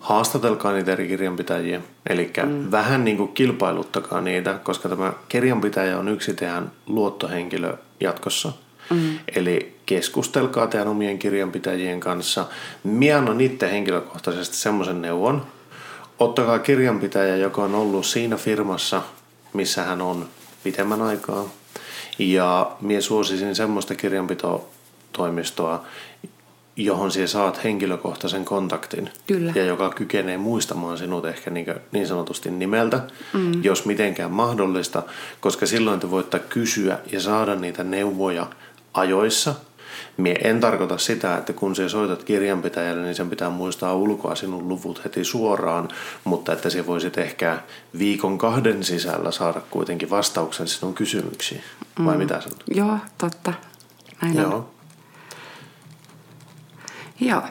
[0.00, 2.70] Haastatelkaa niitä eri kirjanpitäjiä, eli mm.
[2.70, 8.52] vähän niin kuin kilpailuttakaa niitä, koska tämä kirjanpitäjä on yksi teidän luottohenkilö jatkossa.
[8.90, 9.18] Mm.
[9.36, 12.46] Eli keskustelkaa teidän omien kirjanpitäjien kanssa.
[12.84, 15.46] Minä annan itse henkilökohtaisesti semmoisen neuvon.
[16.18, 19.02] Ottakaa kirjanpitäjä, joka on ollut siinä firmassa,
[19.52, 20.28] missä hän on
[20.64, 21.48] pitemmän aikaa.
[22.18, 25.84] Ja minä suosisin semmoista kirjanpitotoimistoa,
[26.76, 29.10] johon sinä saat henkilökohtaisen kontaktin.
[29.26, 29.52] Kyllä.
[29.54, 33.00] Ja joka kykenee muistamaan sinut ehkä niin, niin sanotusti nimeltä,
[33.32, 33.64] mm.
[33.64, 35.02] jos mitenkään mahdollista,
[35.40, 38.46] koska silloin te voitte kysyä ja saada niitä neuvoja
[38.94, 39.54] ajoissa.
[40.16, 44.68] Mie en tarkoita sitä, että kun sä soitat kirjanpitäjälle, niin sen pitää muistaa ulkoa sinun
[44.68, 45.88] luvut heti suoraan,
[46.24, 47.58] mutta että se voisit ehkä
[47.98, 51.62] viikon kahden sisällä saada kuitenkin vastauksen sinun kysymyksiin.
[52.04, 52.18] Vai mm.
[52.18, 52.64] mitä sanot?
[52.74, 53.52] Joo, totta.
[54.22, 54.54] Näin Joo.
[54.54, 54.68] on.
[57.20, 57.42] Joo.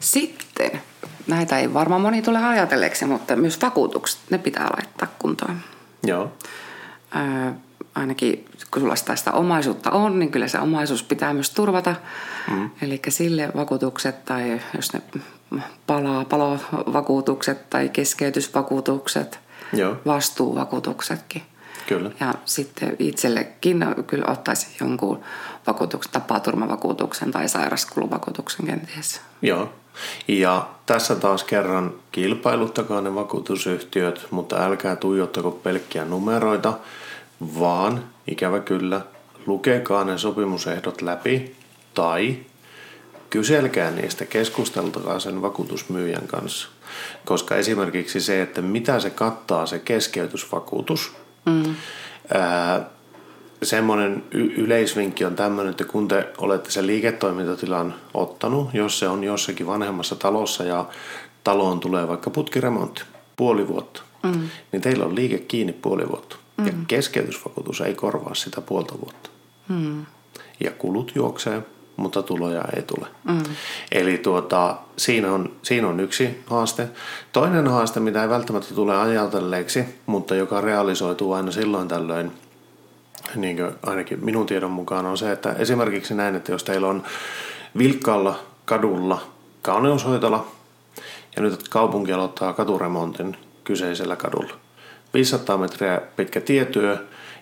[0.00, 0.80] Sitten,
[1.26, 5.60] näitä ei varmaan moni tule ajatelleeksi, mutta myös vakuutukset, ne pitää laittaa kuntoon.
[6.06, 6.32] Joo.
[7.16, 7.52] Öö,
[7.98, 11.94] ainakin kun sulla sitä, sitä omaisuutta on, niin kyllä se omaisuus pitää myös turvata.
[12.50, 12.70] Mm.
[12.82, 15.02] Eli sille vakuutukset tai jos ne
[15.86, 19.40] palaa, palovakuutukset tai keskeytysvakuutukset,
[19.72, 19.96] Joo.
[20.06, 21.42] vastuuvakuutuksetkin.
[21.86, 22.10] Kyllä.
[22.20, 25.20] Ja sitten itsellekin kyllä ottaisi jonkun
[25.66, 29.20] vakuutuksen, tapaturmavakuutuksen tai sairaskuluvakuutuksen kenties.
[29.42, 29.72] Joo.
[30.28, 36.72] Ja tässä taas kerran kilpailuttakaa ne vakuutusyhtiöt, mutta älkää tuijottako pelkkiä numeroita,
[37.40, 39.00] vaan ikävä kyllä
[39.46, 41.56] lukekaa ne sopimusehdot läpi
[41.94, 42.36] tai
[43.30, 46.68] kyselkää niistä, keskusteltakaa sen vakuutusmyyjän kanssa.
[47.24, 51.12] Koska esimerkiksi se, että mitä se kattaa se keskeytysvakuutus,
[51.46, 51.74] mm.
[52.34, 52.86] ää,
[53.62, 59.24] semmoinen y- yleisvinkki on tämmöinen, että kun te olette sen liiketoimintatilan ottanut, jos se on
[59.24, 60.84] jossakin vanhemmassa talossa ja
[61.44, 63.02] taloon tulee vaikka putkiremontti
[63.36, 64.48] puoli vuotta, mm.
[64.72, 66.36] niin teillä on liike kiinni puoli vuotta.
[66.58, 66.66] Mm.
[66.66, 69.30] Ja keskeytysvakuutus ei korvaa sitä puolta vuotta.
[69.68, 70.06] Mm.
[70.60, 71.62] Ja kulut juoksee,
[71.96, 73.06] mutta tuloja ei tule.
[73.24, 73.42] Mm.
[73.92, 76.88] Eli tuota, siinä, on, siinä on yksi haaste.
[77.32, 82.32] Toinen haaste, mitä ei välttämättä tule ajatelleeksi, mutta joka realisoituu aina silloin tällöin,
[83.34, 87.02] niin kuin ainakin minun tiedon mukaan on se, että esimerkiksi näin, että jos teillä on
[87.78, 89.22] vilkkaalla kadulla
[89.62, 90.46] kauneushoitola
[91.36, 94.54] ja nyt kaupunki aloittaa katuremontin kyseisellä kadulla.
[95.14, 96.98] 500 metriä pitkä tietyö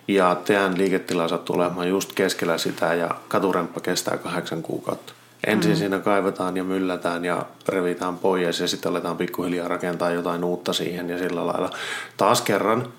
[0.07, 5.13] ja teidän liiketila sattuu olemaan just keskellä sitä ja katuremppa kestää kahdeksan kuukautta.
[5.47, 5.77] Ensin mm.
[5.77, 11.09] siinä kaivetaan ja myllätään ja revitään pois ja sitten aletaan pikkuhiljaa rakentaa jotain uutta siihen
[11.09, 11.69] ja sillä lailla.
[12.17, 12.93] Taas kerran,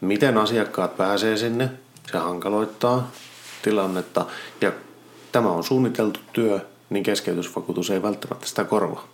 [0.00, 1.70] miten asiakkaat pääsee sinne,
[2.12, 3.10] se hankaloittaa
[3.62, 4.26] tilannetta
[4.60, 4.72] ja
[5.32, 9.08] tämä on suunniteltu työ, niin keskeytysvakuutus ei välttämättä sitä korvaa.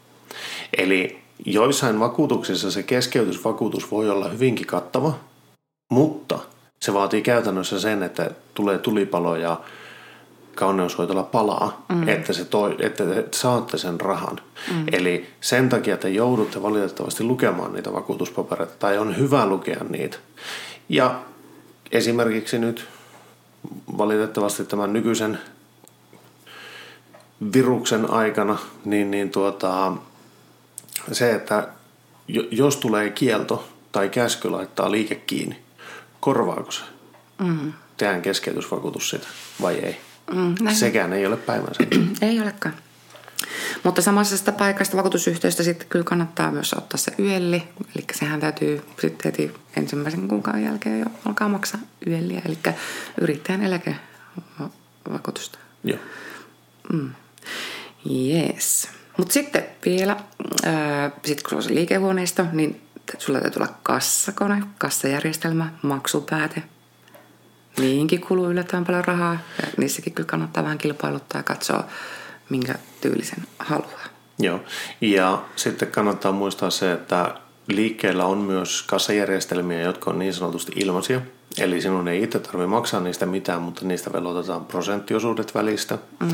[0.79, 5.15] Eli joissain vakuutuksissa se keskeytysvakuutus voi olla hyvinkin kattava,
[5.91, 6.39] mutta
[6.81, 9.61] se vaatii käytännössä sen, että tulee tulipalo ja
[10.55, 12.09] kauneushoitola palaa, mm.
[12.09, 14.41] että, se toi, että te saatte sen rahan.
[14.73, 14.85] Mm.
[14.93, 20.17] Eli sen takia te joudutte valitettavasti lukemaan niitä vakuutuspapereita, tai on hyvä lukea niitä.
[20.89, 21.21] Ja
[21.93, 22.89] esimerkiksi nyt
[23.99, 25.39] valitettavasti tämän nykyisen
[27.53, 29.93] viruksen aikana, niin, niin tuota,
[31.15, 31.69] se, että
[32.51, 35.63] jos tulee kielto tai käsky laittaa liike kiinni,
[36.21, 36.83] korvaako se
[37.39, 37.73] mm.
[37.97, 39.27] teidän keskeytysvakuutus sitä
[39.63, 40.01] vai ei?
[40.35, 40.77] Mm, näin.
[40.77, 41.85] Sekään ei ole päivänsä.
[42.27, 42.75] ei olekaan.
[43.85, 47.63] Mutta samasta paikasta vakuutusyhtiöstä sitten kyllä kannattaa myös ottaa se yölli.
[47.97, 52.43] Eli sehän täytyy sitten heti ensimmäisen kuukauden jälkeen jo alkaa maksaa yölliä.
[52.45, 52.59] Eli
[53.21, 55.59] yrittäjän eläkevakuutusta.
[55.85, 55.99] Joo.
[56.93, 57.11] Mm.
[58.11, 58.89] Yes.
[59.19, 60.17] Mutta sitten vielä,
[60.65, 62.83] ää, sit kun on se liikehuoneisto, niin
[63.19, 66.63] sulla täytyy olla kassakone, kassajärjestelmä, maksupääte.
[67.79, 69.39] Niinkin kuluu yllättävän paljon rahaa.
[69.63, 71.85] Ja niissäkin kyllä kannattaa vähän kilpailuttaa ja katsoa,
[72.49, 74.05] minkä tyylisen haluaa.
[74.39, 74.61] Joo,
[75.01, 77.35] ja sitten kannattaa muistaa se, että
[77.69, 81.21] liikkeellä on myös kassajärjestelmiä, jotka on niin sanotusti ilmaisia.
[81.59, 85.99] Eli sinun ei itse tarvitse maksaa niistä mitään, mutta niistä velotetaan prosenttiosuudet välistä.
[86.21, 86.29] Mm.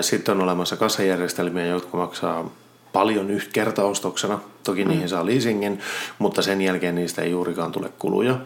[0.00, 2.50] Sitten on olemassa kassajärjestelmiä, jotka maksaa
[2.92, 4.40] paljon kertaostoksena.
[4.64, 4.90] Toki mm.
[4.90, 5.80] niihin saa leasingin,
[6.18, 8.38] mutta sen jälkeen niistä ei juurikaan tule kuluja.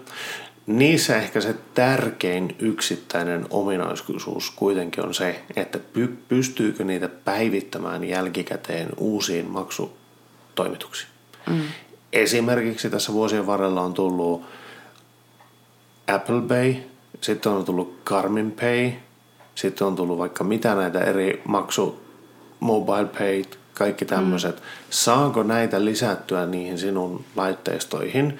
[0.66, 5.78] Niissä ehkä se tärkein yksittäinen ominaisuus kuitenkin on se, että
[6.28, 11.13] pystyykö niitä päivittämään jälkikäteen uusiin maksutoimituksiin.
[11.46, 11.60] Mm.
[12.12, 14.42] Esimerkiksi tässä vuosien varrella on tullut
[16.14, 16.74] Apple Pay,
[17.20, 18.90] sitten on tullut Garmin Pay,
[19.54, 22.04] sitten on tullut vaikka mitä näitä eri maksu,
[22.60, 23.42] mobile pay,
[23.74, 24.56] kaikki tämmöiset.
[24.56, 24.62] Mm.
[24.90, 28.38] Saanko näitä lisättyä niihin sinun laitteistoihin?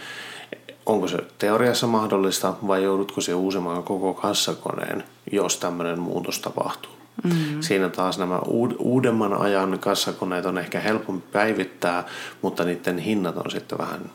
[0.87, 6.94] Onko se teoriassa mahdollista vai joudutko se uusimaan koko kassakoneen, jos tämmöinen muutos tapahtuu?
[7.23, 7.63] Mm-hmm.
[7.63, 8.39] Siinä taas nämä
[8.79, 12.05] uudemman ajan kassakoneet on ehkä helpompi päivittää,
[12.43, 14.11] mutta niiden hinnat on sitten vähän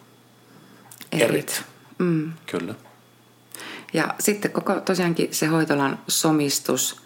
[1.11, 1.29] erit.
[1.29, 1.63] erit.
[1.97, 2.33] Mm.
[2.45, 2.75] Kyllä.
[3.93, 7.01] Ja sitten koko tosiaankin se hoitolan somistus,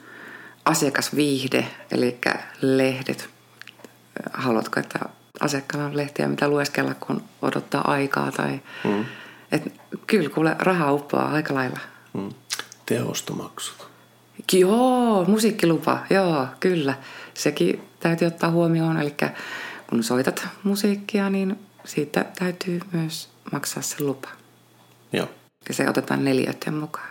[0.66, 2.18] asiakasviihde, eli
[2.62, 3.30] lehdet.
[4.34, 5.00] Haluatko, että
[5.40, 8.32] asiakkaalla on lehtiä, mitä lueskella, kun odottaa aikaa?
[8.32, 8.62] Tai...
[8.84, 9.06] Mm.
[9.52, 9.74] Et,
[10.08, 11.80] kyllä kuule, rahaa uppoaa aika lailla.
[12.14, 12.30] Mm.
[12.86, 13.93] Teostomaksut.
[14.52, 16.94] Joo, musiikkilupa, joo, kyllä.
[17.34, 19.16] Sekin täytyy ottaa huomioon, eli
[19.90, 24.30] kun soitat musiikkia, niin siitä täytyy myös maksaa se lupa.
[25.14, 25.28] Joo,
[25.68, 27.08] Ja se otetaan neliöiden mukaan.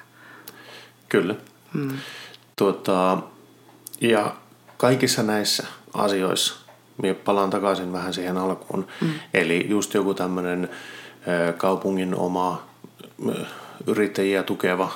[1.08, 1.34] kyllä.
[1.74, 1.98] Mm.
[2.56, 3.18] Tuota,
[4.00, 4.34] ja
[4.76, 6.54] kaikissa näissä asioissa,
[7.02, 9.10] minä palaan takaisin vähän siihen alkuun, mm.
[9.34, 10.68] eli just joku tämmöinen
[11.56, 12.62] kaupungin oma
[13.86, 14.92] yrittäjiä tukeva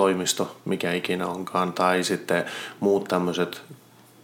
[0.00, 2.44] toimisto, mikä ikinä onkaan, tai sitten
[2.80, 3.62] muut tämmöiset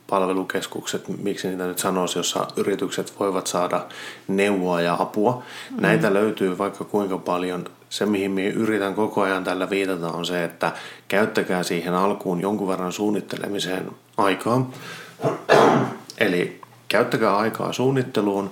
[0.06, 3.86] palvelukeskukset, miksi niitä nyt sanoisi, jossa yritykset voivat saada
[4.28, 5.42] neuvoa ja apua.
[5.70, 5.82] Mm.
[5.82, 7.64] Näitä löytyy vaikka kuinka paljon.
[7.90, 10.72] Se, mihin minä yritän koko ajan tällä viitata, on se, että
[11.08, 14.70] käyttäkää siihen alkuun jonkun verran suunnittelemiseen aikaa.
[16.18, 18.50] Eli käyttäkää aikaa suunnitteluun.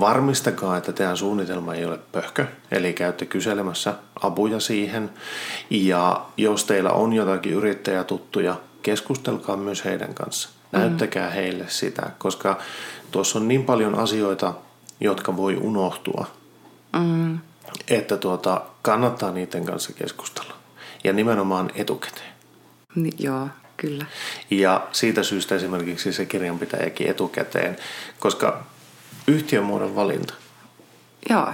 [0.00, 5.10] Varmistakaa, että teidän suunnitelma ei ole pöhkö, eli käytte kyselemässä apuja siihen.
[5.70, 10.48] Ja jos teillä on jotakin yrittäjätuttuja, keskustelkaa myös heidän kanssa.
[10.72, 11.34] Näyttäkää mm.
[11.34, 12.58] heille sitä, koska
[13.10, 14.54] tuossa on niin paljon asioita,
[15.00, 16.26] jotka voi unohtua,
[16.98, 17.38] mm.
[17.88, 20.54] että tuota, kannattaa niiden kanssa keskustella.
[21.04, 22.32] Ja nimenomaan etukäteen.
[22.94, 24.06] Ni, joo, kyllä.
[24.50, 27.76] Ja siitä syystä esimerkiksi se kirjanpitäjäkin etukäteen,
[28.18, 28.64] koska
[29.28, 30.34] yhtiömuodon valinta,
[31.30, 31.52] Joo,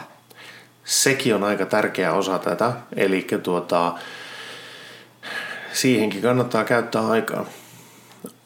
[0.84, 2.72] sekin on aika tärkeä osa tätä.
[2.96, 3.94] Eli tuota,
[5.72, 7.46] siihenkin kannattaa käyttää aikaa.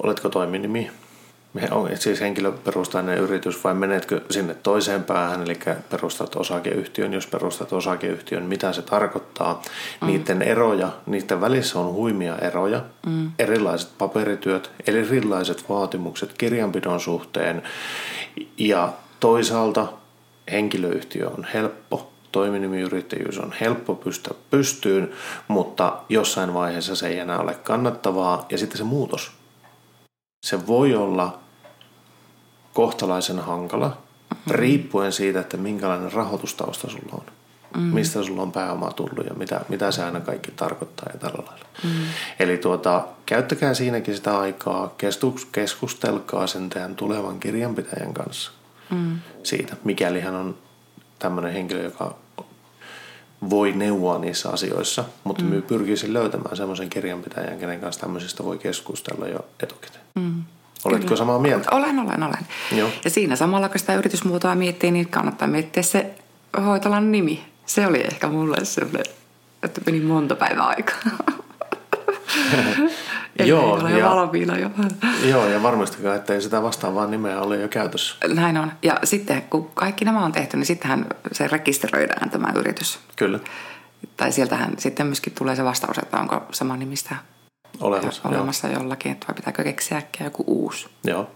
[0.02, 0.90] Oletko toiminimi?
[1.70, 5.58] On siis henkilöperustainen yritys vai menetkö sinne toiseen päähän, eli
[5.90, 9.62] perustat osakeyhtiön, jos perustat osakeyhtiön, mitä se tarkoittaa.
[10.00, 10.06] Mm.
[10.06, 13.30] Niiden eroja, niiden välissä on huimia eroja, mm.
[13.38, 17.62] erilaiset paperityöt, erilaiset vaatimukset kirjanpidon suhteen
[18.58, 19.86] ja toisaalta
[20.50, 25.12] henkilöyhtiö on helppo, toiminimiyrittäjyys on helppo pystyä pystyyn,
[25.48, 28.46] mutta jossain vaiheessa se ei enää ole kannattavaa.
[28.50, 29.30] Ja sitten se muutos.
[30.46, 31.38] Se voi olla
[32.74, 34.52] kohtalaisen hankala, mm-hmm.
[34.54, 37.24] riippuen siitä, että minkälainen rahoitustausta sulla on.
[37.74, 37.94] Mm-hmm.
[37.94, 41.66] Mistä sulla on pääoma tullut ja mitä, mitä se aina kaikki tarkoittaa ja tällä lailla.
[41.84, 42.04] Mm-hmm.
[42.38, 44.94] Eli tuota, käyttäkää siinäkin sitä aikaa,
[45.52, 48.57] keskustelkaa sen teidän tulevan kirjanpitäjän kanssa
[48.90, 49.18] mm.
[49.42, 50.56] siitä, mikäli hän on
[51.18, 52.16] tämmöinen henkilö, joka
[53.50, 55.62] voi neuvoa niissä asioissa, mutta mm.
[55.62, 60.04] pyrkisin löytämään semmoisen kirjanpitäjän, kenen kanssa tämmöisistä voi keskustella jo etukäteen.
[60.14, 60.42] Mm.
[60.84, 61.18] Oletko Kyllä.
[61.18, 61.70] samaa mieltä?
[61.70, 62.46] Olen, olen, olen.
[62.72, 62.88] Joo.
[63.04, 66.14] Ja siinä samalla, kun sitä yritysmuotoa miettii, niin kannattaa miettiä se
[66.66, 67.44] hoitolan nimi.
[67.66, 69.04] Se oli ehkä mulle semmoinen,
[69.62, 70.96] että meni monta päivää aikaa.
[73.44, 74.70] joo, ole ja, valmiina jo.
[75.30, 78.16] joo, ja varmistakaa, että ei sitä vastaavaa nimeä ole jo käytössä.
[78.34, 78.72] Näin on.
[78.82, 82.98] Ja sitten kun kaikki nämä on tehty, niin sittenhän se rekisteröidään tämä yritys.
[83.16, 83.38] Kyllä.
[84.16, 87.16] Tai sieltähän sitten myöskin tulee se vastaus, että onko sama nimistä
[87.80, 90.88] olemassa, olemassa jollakin, että vai pitääkö keksiä äkkiä joku uusi.
[91.04, 91.30] Joo.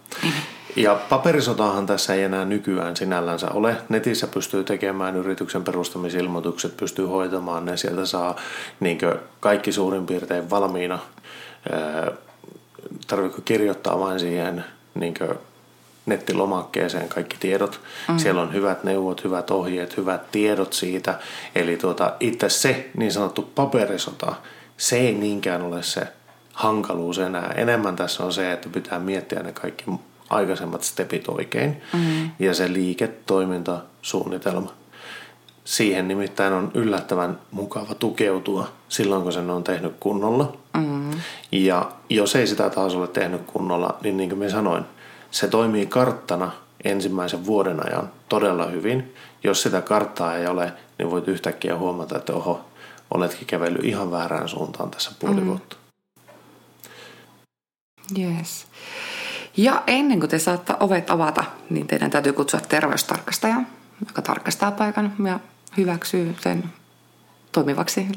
[0.76, 3.76] Ja paperisotaahan tässä ei enää nykyään sinällänsä ole.
[3.88, 7.76] Netissä pystyy tekemään yrityksen perustamisilmoitukset, pystyy hoitamaan ne.
[7.76, 8.36] Sieltä saa
[8.80, 8.98] niin
[9.40, 10.98] kaikki suurin piirtein valmiina.
[13.06, 15.14] Tarvitko kirjoittaa vain siihen niin
[16.06, 17.80] nettilomakkeeseen kaikki tiedot.
[18.08, 18.18] Mm.
[18.18, 21.18] Siellä on hyvät neuvot, hyvät ohjeet, hyvät tiedot siitä.
[21.54, 24.34] Eli tuota, itse se niin sanottu paperisota,
[24.76, 26.06] se ei niinkään ole se
[26.52, 27.52] hankaluus enää.
[27.56, 29.84] Enemmän tässä on se, että pitää miettiä ne kaikki
[30.30, 32.30] aikaisemmat stepit oikein mm.
[32.38, 34.72] ja se liiketoimintasuunnitelma.
[35.64, 40.56] Siihen nimittäin on yllättävän mukava tukeutua silloin, kun sen on tehnyt kunnolla.
[40.76, 41.10] Mm.
[41.52, 44.84] Ja jos ei sitä taas ole tehnyt kunnolla, niin niin kuin minä sanoin,
[45.30, 46.50] se toimii karttana
[46.84, 49.14] ensimmäisen vuoden ajan todella hyvin.
[49.44, 52.60] Jos sitä karttaa ei ole, niin voit yhtäkkiä huomata, että oho,
[53.14, 55.46] oletkin kävellyt ihan väärään suuntaan tässä puoli mm.
[55.46, 55.76] vuotta.
[58.18, 58.66] Yes.
[59.56, 63.56] Ja ennen kuin te saatte ovet avata, niin teidän täytyy kutsua terveystarkastaja,
[64.06, 65.40] joka tarkastaa paikan ja
[65.76, 66.64] hyväksyy sen
[67.52, 68.08] toimivaksi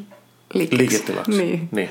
[0.53, 0.77] liikkeeksi.
[0.77, 1.31] liiketilaksi.
[1.31, 1.69] Niin.
[1.71, 1.89] niin.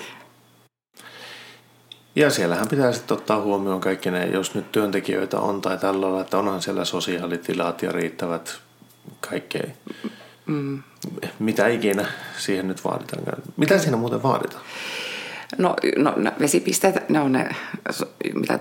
[2.16, 6.20] Ja siellähän pitää sitten ottaa huomioon kaikki ne, jos nyt työntekijöitä on tai tällä lailla,
[6.20, 8.60] että onhan siellä sosiaalitilat ja riittävät
[9.21, 9.67] kaikkea.
[10.46, 10.83] Mm.
[11.38, 12.06] Mitä ikinä
[12.38, 13.23] siihen nyt vaaditaan.
[13.56, 14.62] Mitä siinä muuten vaaditaan?
[15.58, 17.48] No, no, no vesipisteet, ne on ne,
[18.35, 18.58] mitä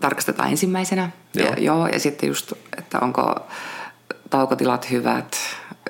[0.00, 1.10] tarkastetaan ensimmäisenä.
[1.34, 1.48] Joo.
[1.48, 3.46] Ja, joo, ja sitten just, että onko
[4.30, 5.36] taukotilat hyvät,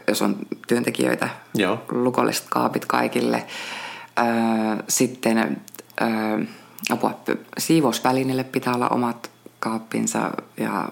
[0.08, 0.36] jos on
[0.68, 1.84] työntekijöitä, joo.
[1.90, 3.46] lukolliset kaapit kaikille.
[4.18, 4.26] Öö,
[4.88, 5.62] sitten
[6.00, 6.44] öö,
[6.90, 7.20] apua,
[7.58, 10.88] siivousvälineille pitää olla omat kaappinsa ja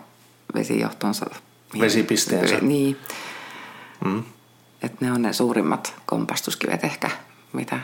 [0.54, 1.26] vesijohtonsa.
[1.80, 2.58] Vesipisteensä.
[2.60, 2.96] Niin.
[4.04, 4.24] Mm.
[4.82, 7.10] Että ne on ne suurimmat kompastuskivet ehkä,
[7.52, 7.80] mitä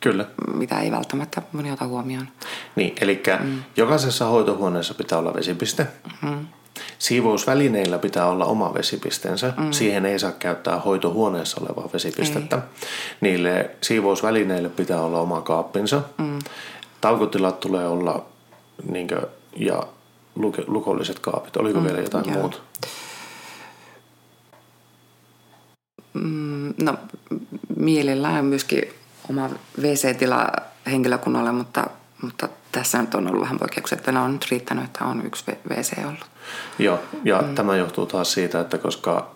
[0.00, 0.26] Kyllä.
[0.54, 2.28] mitä ei välttämättä moni ota huomioon.
[2.76, 3.62] Niin, eli mm.
[3.76, 5.86] jokaisessa hoitohuoneessa pitää olla vesipiste.
[6.22, 6.46] Mm.
[6.98, 9.52] Siivousvälineillä pitää olla oma vesipisteensä.
[9.56, 9.72] Mm.
[9.72, 12.56] Siihen ei saa käyttää hoitohuoneessa olevaa vesipistettä.
[12.56, 12.88] Ei.
[13.20, 16.02] Niille siivousvälineille pitää olla oma kaappinsa.
[16.18, 16.38] Mm.
[17.00, 18.26] Taukotilat tulee olla
[18.88, 19.20] niin kuin,
[19.56, 19.86] ja
[20.34, 21.56] luke, lukolliset kaapit.
[21.56, 21.86] Oliko mm.
[21.86, 22.40] vielä jotain Joo.
[22.40, 22.58] muuta?
[26.14, 26.94] Mm, no,
[27.76, 28.82] mielellään myöskin
[29.30, 29.50] oma
[29.82, 30.46] WC-tila
[30.86, 31.86] henkilökunnalle, mutta,
[32.22, 35.44] mutta tässä nyt on ollut vähän poikkeuksia, että ne on nyt riittänyt, että on yksi
[35.70, 36.26] WC ollut.
[36.78, 37.54] Joo, ja mm.
[37.54, 39.30] tämä johtuu taas siitä, että koska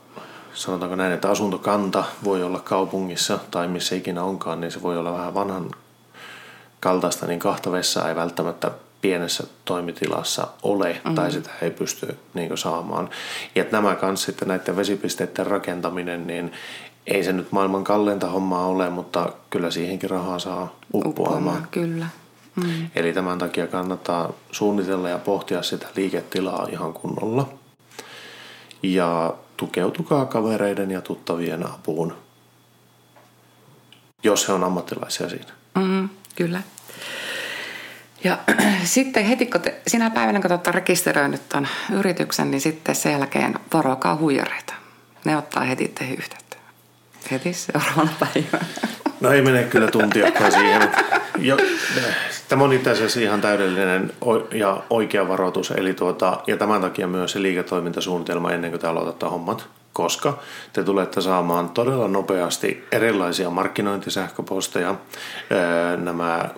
[0.54, 5.12] sanotaanko näin, että asuntokanta voi olla kaupungissa tai missä ikinä onkaan, niin se voi olla
[5.12, 5.70] vähän vanhan
[6.80, 8.70] kaltaista, niin kahta vessaa ei välttämättä
[9.02, 11.14] pienessä toimitilassa ole mm.
[11.14, 13.10] tai sitä ei pysty niin saamaan.
[13.54, 16.52] Ja nämä kanssa sitten näiden vesipisteiden rakentaminen, niin
[17.06, 21.68] ei se nyt maailman kalleinta hommaa ole, mutta kyllä siihenkin rahaa saa uppoamaan.
[21.70, 22.06] kyllä.
[22.56, 22.90] Mm.
[22.94, 27.48] Eli tämän takia kannattaa suunnitella ja pohtia sitä liiketilaa ihan kunnolla.
[28.82, 32.16] Ja tukeutukaa kavereiden ja tuttavien apuun,
[34.22, 35.52] jos he on ammattilaisia siinä.
[35.74, 36.62] Mm, kyllä.
[38.24, 38.38] Ja
[38.84, 43.12] sitten heti kun te, sinä päivänä, kun te olette rekisteröinyt tuon yrityksen, niin sitten sen
[43.12, 44.74] jälkeen varokaa huijareita.
[45.24, 46.56] Ne ottaa heti teihin yhteyttä.
[47.30, 48.64] Heti seuraavana päivänä.
[49.20, 50.90] No ei mene kyllä tuntiakaan siihen.
[51.38, 51.56] Jo,
[52.48, 54.12] tämä on itse asiassa ihan täydellinen
[54.52, 55.70] ja oikea varoitus.
[55.70, 59.66] Eli tuota, ja tämän takia myös se liiketoimintasuunnitelma ennen kuin te aloitatte hommat.
[59.92, 60.38] Koska
[60.72, 64.94] te tulette saamaan todella nopeasti erilaisia markkinointisähköposteja.
[65.96, 66.48] Nämä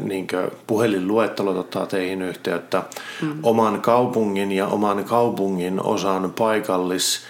[0.00, 0.26] niin
[0.66, 2.82] puhelinluettelot ottaa teihin yhteyttä.
[3.22, 3.38] Mm.
[3.42, 7.20] Oman kaupungin ja oman kaupungin osan paikallis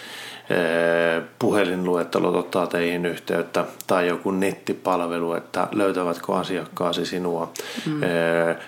[1.39, 7.53] puhelinluettelot ottaa teihin yhteyttä tai joku nettipalvelu, että löytävätkö asiakkaasi sinua.
[7.87, 8.01] Mm.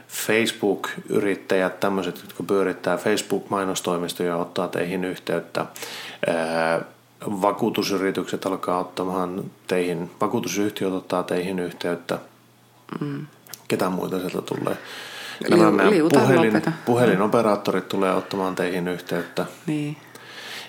[0.08, 5.66] Facebook-yrittäjät, tämmöiset, jotka pyörittää Facebook-mainostoimistoja, ottaa teihin yhteyttä.
[7.26, 12.18] Vakuutusyritykset alkaa ottamaan teihin, vakuutusyhtiöt ottaa teihin yhteyttä.
[13.00, 13.26] Mm.
[13.68, 14.76] Ketä muita sieltä tulee?
[15.50, 19.46] Nämä meidän puhelin, puhelinoperaattorit tulee ottamaan teihin yhteyttä.
[19.66, 19.96] Niin.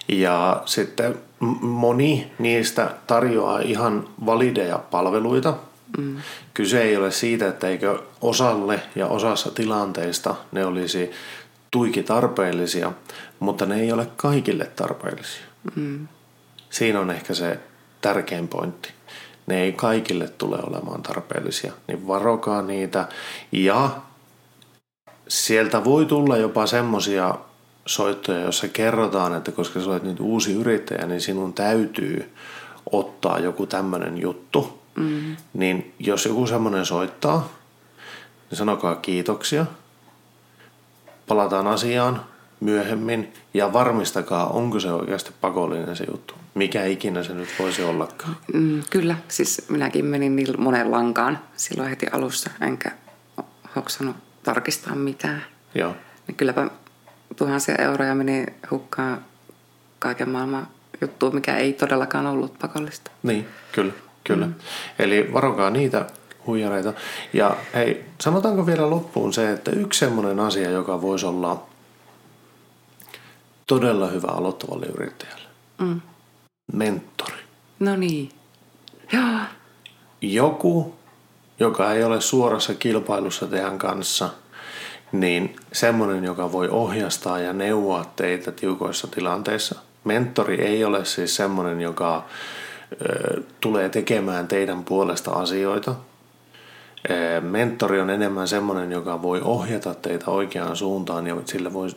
[0.08, 1.16] Ja sitten
[1.62, 5.54] moni niistä tarjoaa ihan valideja palveluita.
[5.98, 6.18] Mm.
[6.54, 11.12] Kyse ei ole siitä, että eikö osalle ja osassa tilanteista ne olisi
[11.72, 12.92] tuiki tarpeellisia,
[13.40, 15.46] mutta ne ei ole kaikille tarpeellisia.
[15.76, 16.08] Mm.
[16.70, 17.60] Siinä on ehkä se
[18.02, 18.90] tärkein pointti.
[19.48, 23.08] Ne ei kaikille tule olemaan tarpeellisia, niin varokaa niitä.
[23.52, 23.90] Ja
[25.28, 27.36] sieltä voi tulla jopa semmoisia
[27.86, 32.34] soittoja, jossa kerrotaan, että koska sä olet nyt uusi yrittäjä, niin sinun täytyy
[32.92, 34.82] ottaa joku tämmöinen juttu.
[34.96, 35.36] Mm.
[35.54, 37.50] Niin jos joku semmoinen soittaa,
[38.50, 39.66] niin sanokaa kiitoksia.
[41.28, 42.26] Palataan asiaan
[42.60, 46.34] myöhemmin ja varmistakaa, onko se oikeasti pakollinen se juttu.
[46.56, 48.38] Mikä ikinä se nyt voisi ollakaan.
[48.54, 52.92] Mm, kyllä, siis minäkin menin niin monen lankaan silloin heti alussa, enkä
[53.76, 55.44] hoksannut tarkistaa mitään.
[55.76, 55.96] Joo.
[56.28, 56.70] Niin kylläpä
[57.36, 59.26] tuhansia euroja meni hukkaan
[60.00, 60.68] kaiken maailman
[61.02, 63.12] juttuun, mikä ei todellakaan ollut pakollista.
[63.24, 64.46] Niin, kyllä, kyllä.
[64.46, 64.54] Mm.
[65.00, 66.06] Eli varokaa niitä
[66.48, 66.94] huijareita.
[67.34, 71.66] Ja hei, sanotaanko vielä loppuun se, että yksi semmoinen asia, joka voisi olla
[73.68, 75.48] todella hyvä aloittavalle yrittäjälle.
[75.82, 76.02] Mm.
[76.74, 77.42] Mentori.
[77.80, 78.30] No niin.
[80.22, 80.96] Joku,
[81.60, 84.30] joka ei ole suorassa kilpailussa teidän kanssa–
[85.12, 89.80] niin semmoinen, joka voi ohjastaa ja neuvoa teitä tiukoissa tilanteissa.
[90.04, 92.26] Mentori ei ole siis semmoinen, joka
[93.02, 95.96] ö, tulee tekemään teidän puolesta asioita.
[97.42, 101.90] Mentori on enemmän semmoinen, joka voi ohjata teitä oikeaan suuntaan ja sillä voi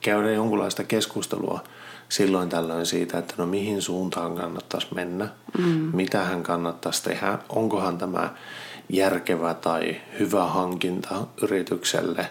[0.00, 1.60] käydä jonkunlaista keskustelua
[2.08, 5.28] silloin tällöin siitä, että no mihin suuntaan kannattaisi mennä,
[5.58, 5.90] mm.
[5.92, 8.30] mitä hän kannattaisi tehdä, onkohan tämä
[8.92, 12.28] järkevä tai hyvä hankinta yritykselle.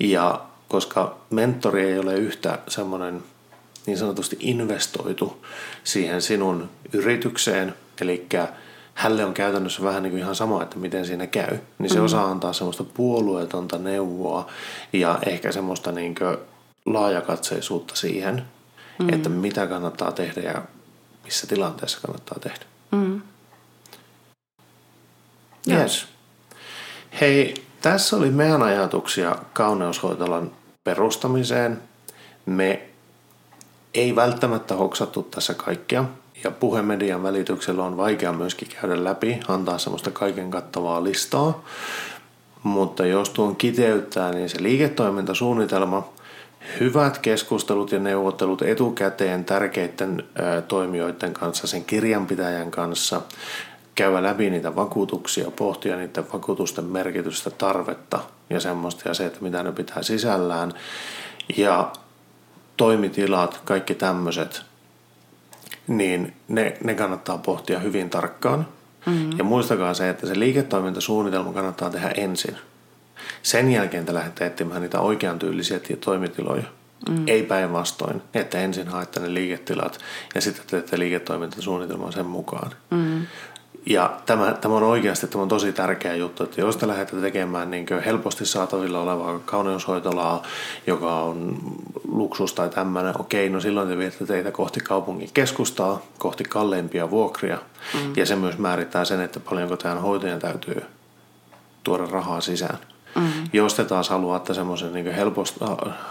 [0.00, 3.22] Ja koska mentori ei ole yhtä semmoinen
[3.86, 5.46] niin sanotusti investoitu
[5.84, 8.26] siihen sinun yritykseen, eli
[8.94, 12.04] hälle on käytännössä vähän niin kuin ihan sama, että miten siinä käy, niin se mm.
[12.04, 14.46] osaa antaa semmoista puolueetonta neuvoa
[14.92, 16.14] ja ehkä semmoista niin
[16.86, 18.42] laajakatseisuutta siihen,
[18.98, 19.14] mm.
[19.14, 20.62] että mitä kannattaa tehdä ja
[21.24, 22.75] missä tilanteessa kannattaa tehdä.
[25.70, 26.06] Yes.
[27.20, 30.50] Hei, tässä oli meidän ajatuksia kauneushoitolan
[30.84, 31.78] perustamiseen.
[32.46, 32.82] Me
[33.94, 36.04] ei välttämättä hoksattu tässä kaikkea
[36.44, 41.64] ja puhemedian välityksellä on vaikea myöskin käydä läpi, antaa semmoista kaiken kattavaa listaa.
[42.62, 46.08] Mutta jos tuon kiteyttää, niin se liiketoimintasuunnitelma,
[46.80, 50.24] hyvät keskustelut ja neuvottelut etukäteen tärkeiden
[50.68, 53.22] toimijoiden kanssa, sen kirjanpitäjän kanssa,
[53.96, 58.20] käydä läpi niitä vakuutuksia, pohtia niiden vakuutusten merkitystä, tarvetta
[58.50, 60.72] ja semmoista ja se, että mitä ne pitää sisällään.
[61.56, 61.92] Ja
[62.76, 64.62] toimitilat, kaikki tämmöiset,
[65.86, 68.68] niin ne, ne kannattaa pohtia hyvin tarkkaan.
[69.06, 69.38] Mm-hmm.
[69.38, 72.56] Ja muistakaa se, että se liiketoimintasuunnitelma kannattaa tehdä ensin.
[73.42, 76.64] Sen jälkeen te lähdette etsimään niitä oikean tyylisiä toimitiloja.
[77.08, 77.24] Mm.
[77.26, 79.98] Ei päinvastoin, että ensin haette ne liiketilat
[80.34, 82.72] ja sitten teette liiketoimintasuunnitelman sen mukaan.
[82.90, 83.26] Mm.
[83.86, 87.70] Ja tämä, tämä on oikeasti tämä on tosi tärkeä juttu, että jos te lähdette tekemään
[87.70, 90.42] niin helposti saatavilla olevaa kauneushoitolaa,
[90.86, 91.58] joka on
[92.08, 97.58] luksus tai tämmöinen, okei, no silloin te viette teitä kohti kaupungin keskustaa, kohti kalleimpia vuokria.
[97.94, 98.12] Mm.
[98.16, 100.82] Ja se myös määrittää sen, että paljonko tähän hoitajan täytyy
[101.82, 102.78] tuoda rahaa sisään.
[103.14, 103.22] Mm.
[103.52, 105.60] Jos te taas haluatte semmoisen niin helposti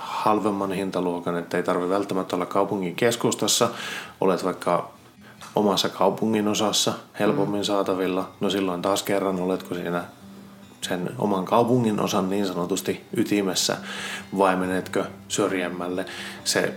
[0.02, 3.70] halvemman hintaluokan, että ei tarvitse välttämättä olla kaupungin keskustassa,
[4.22, 4.95] olet vaikka
[5.56, 7.66] omassa kaupungin osassa helpommin mm.
[7.66, 10.04] saatavilla, no silloin taas kerran oletko siinä
[10.82, 13.78] sen oman kaupungin osan niin sanotusti ytimessä
[14.38, 16.06] vai menetkö syrjemmälle.
[16.44, 16.74] Se,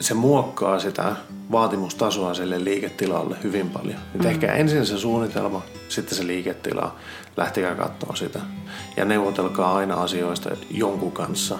[0.00, 1.16] se muokkaa sitä
[1.52, 3.98] vaatimustasoa sille liiketilalle hyvin paljon.
[4.14, 4.20] Mm.
[4.20, 6.96] Tehkää ensin se suunnitelma, sitten se liiketila,
[7.36, 8.40] lähtekää katsoa sitä.
[8.96, 11.58] Ja neuvotelkaa aina asioista jonkun kanssa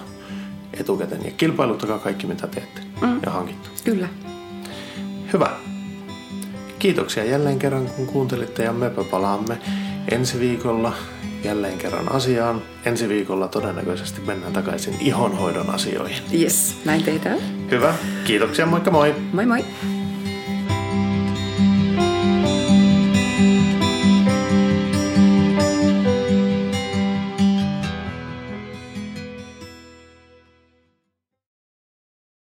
[0.73, 3.19] etukäteen ja kilpailuttakaa kaikki mitä teette mm.
[3.25, 3.69] ja hankittu.
[3.83, 4.07] Kyllä.
[5.33, 5.74] Hyvä.
[6.85, 9.57] Kiitoksia jälleen kerran kun kuuntelitte ja me palaamme
[10.11, 10.93] ensi viikolla
[11.43, 12.61] jälleen kerran asiaan.
[12.85, 16.23] Ensi viikolla todennäköisesti mennään takaisin ihonhoidon asioihin.
[16.41, 17.39] Yes, näin tehdään.
[17.71, 17.95] Hyvä.
[18.23, 19.15] Kiitoksia, moikka moi.
[19.33, 19.65] Moi moi.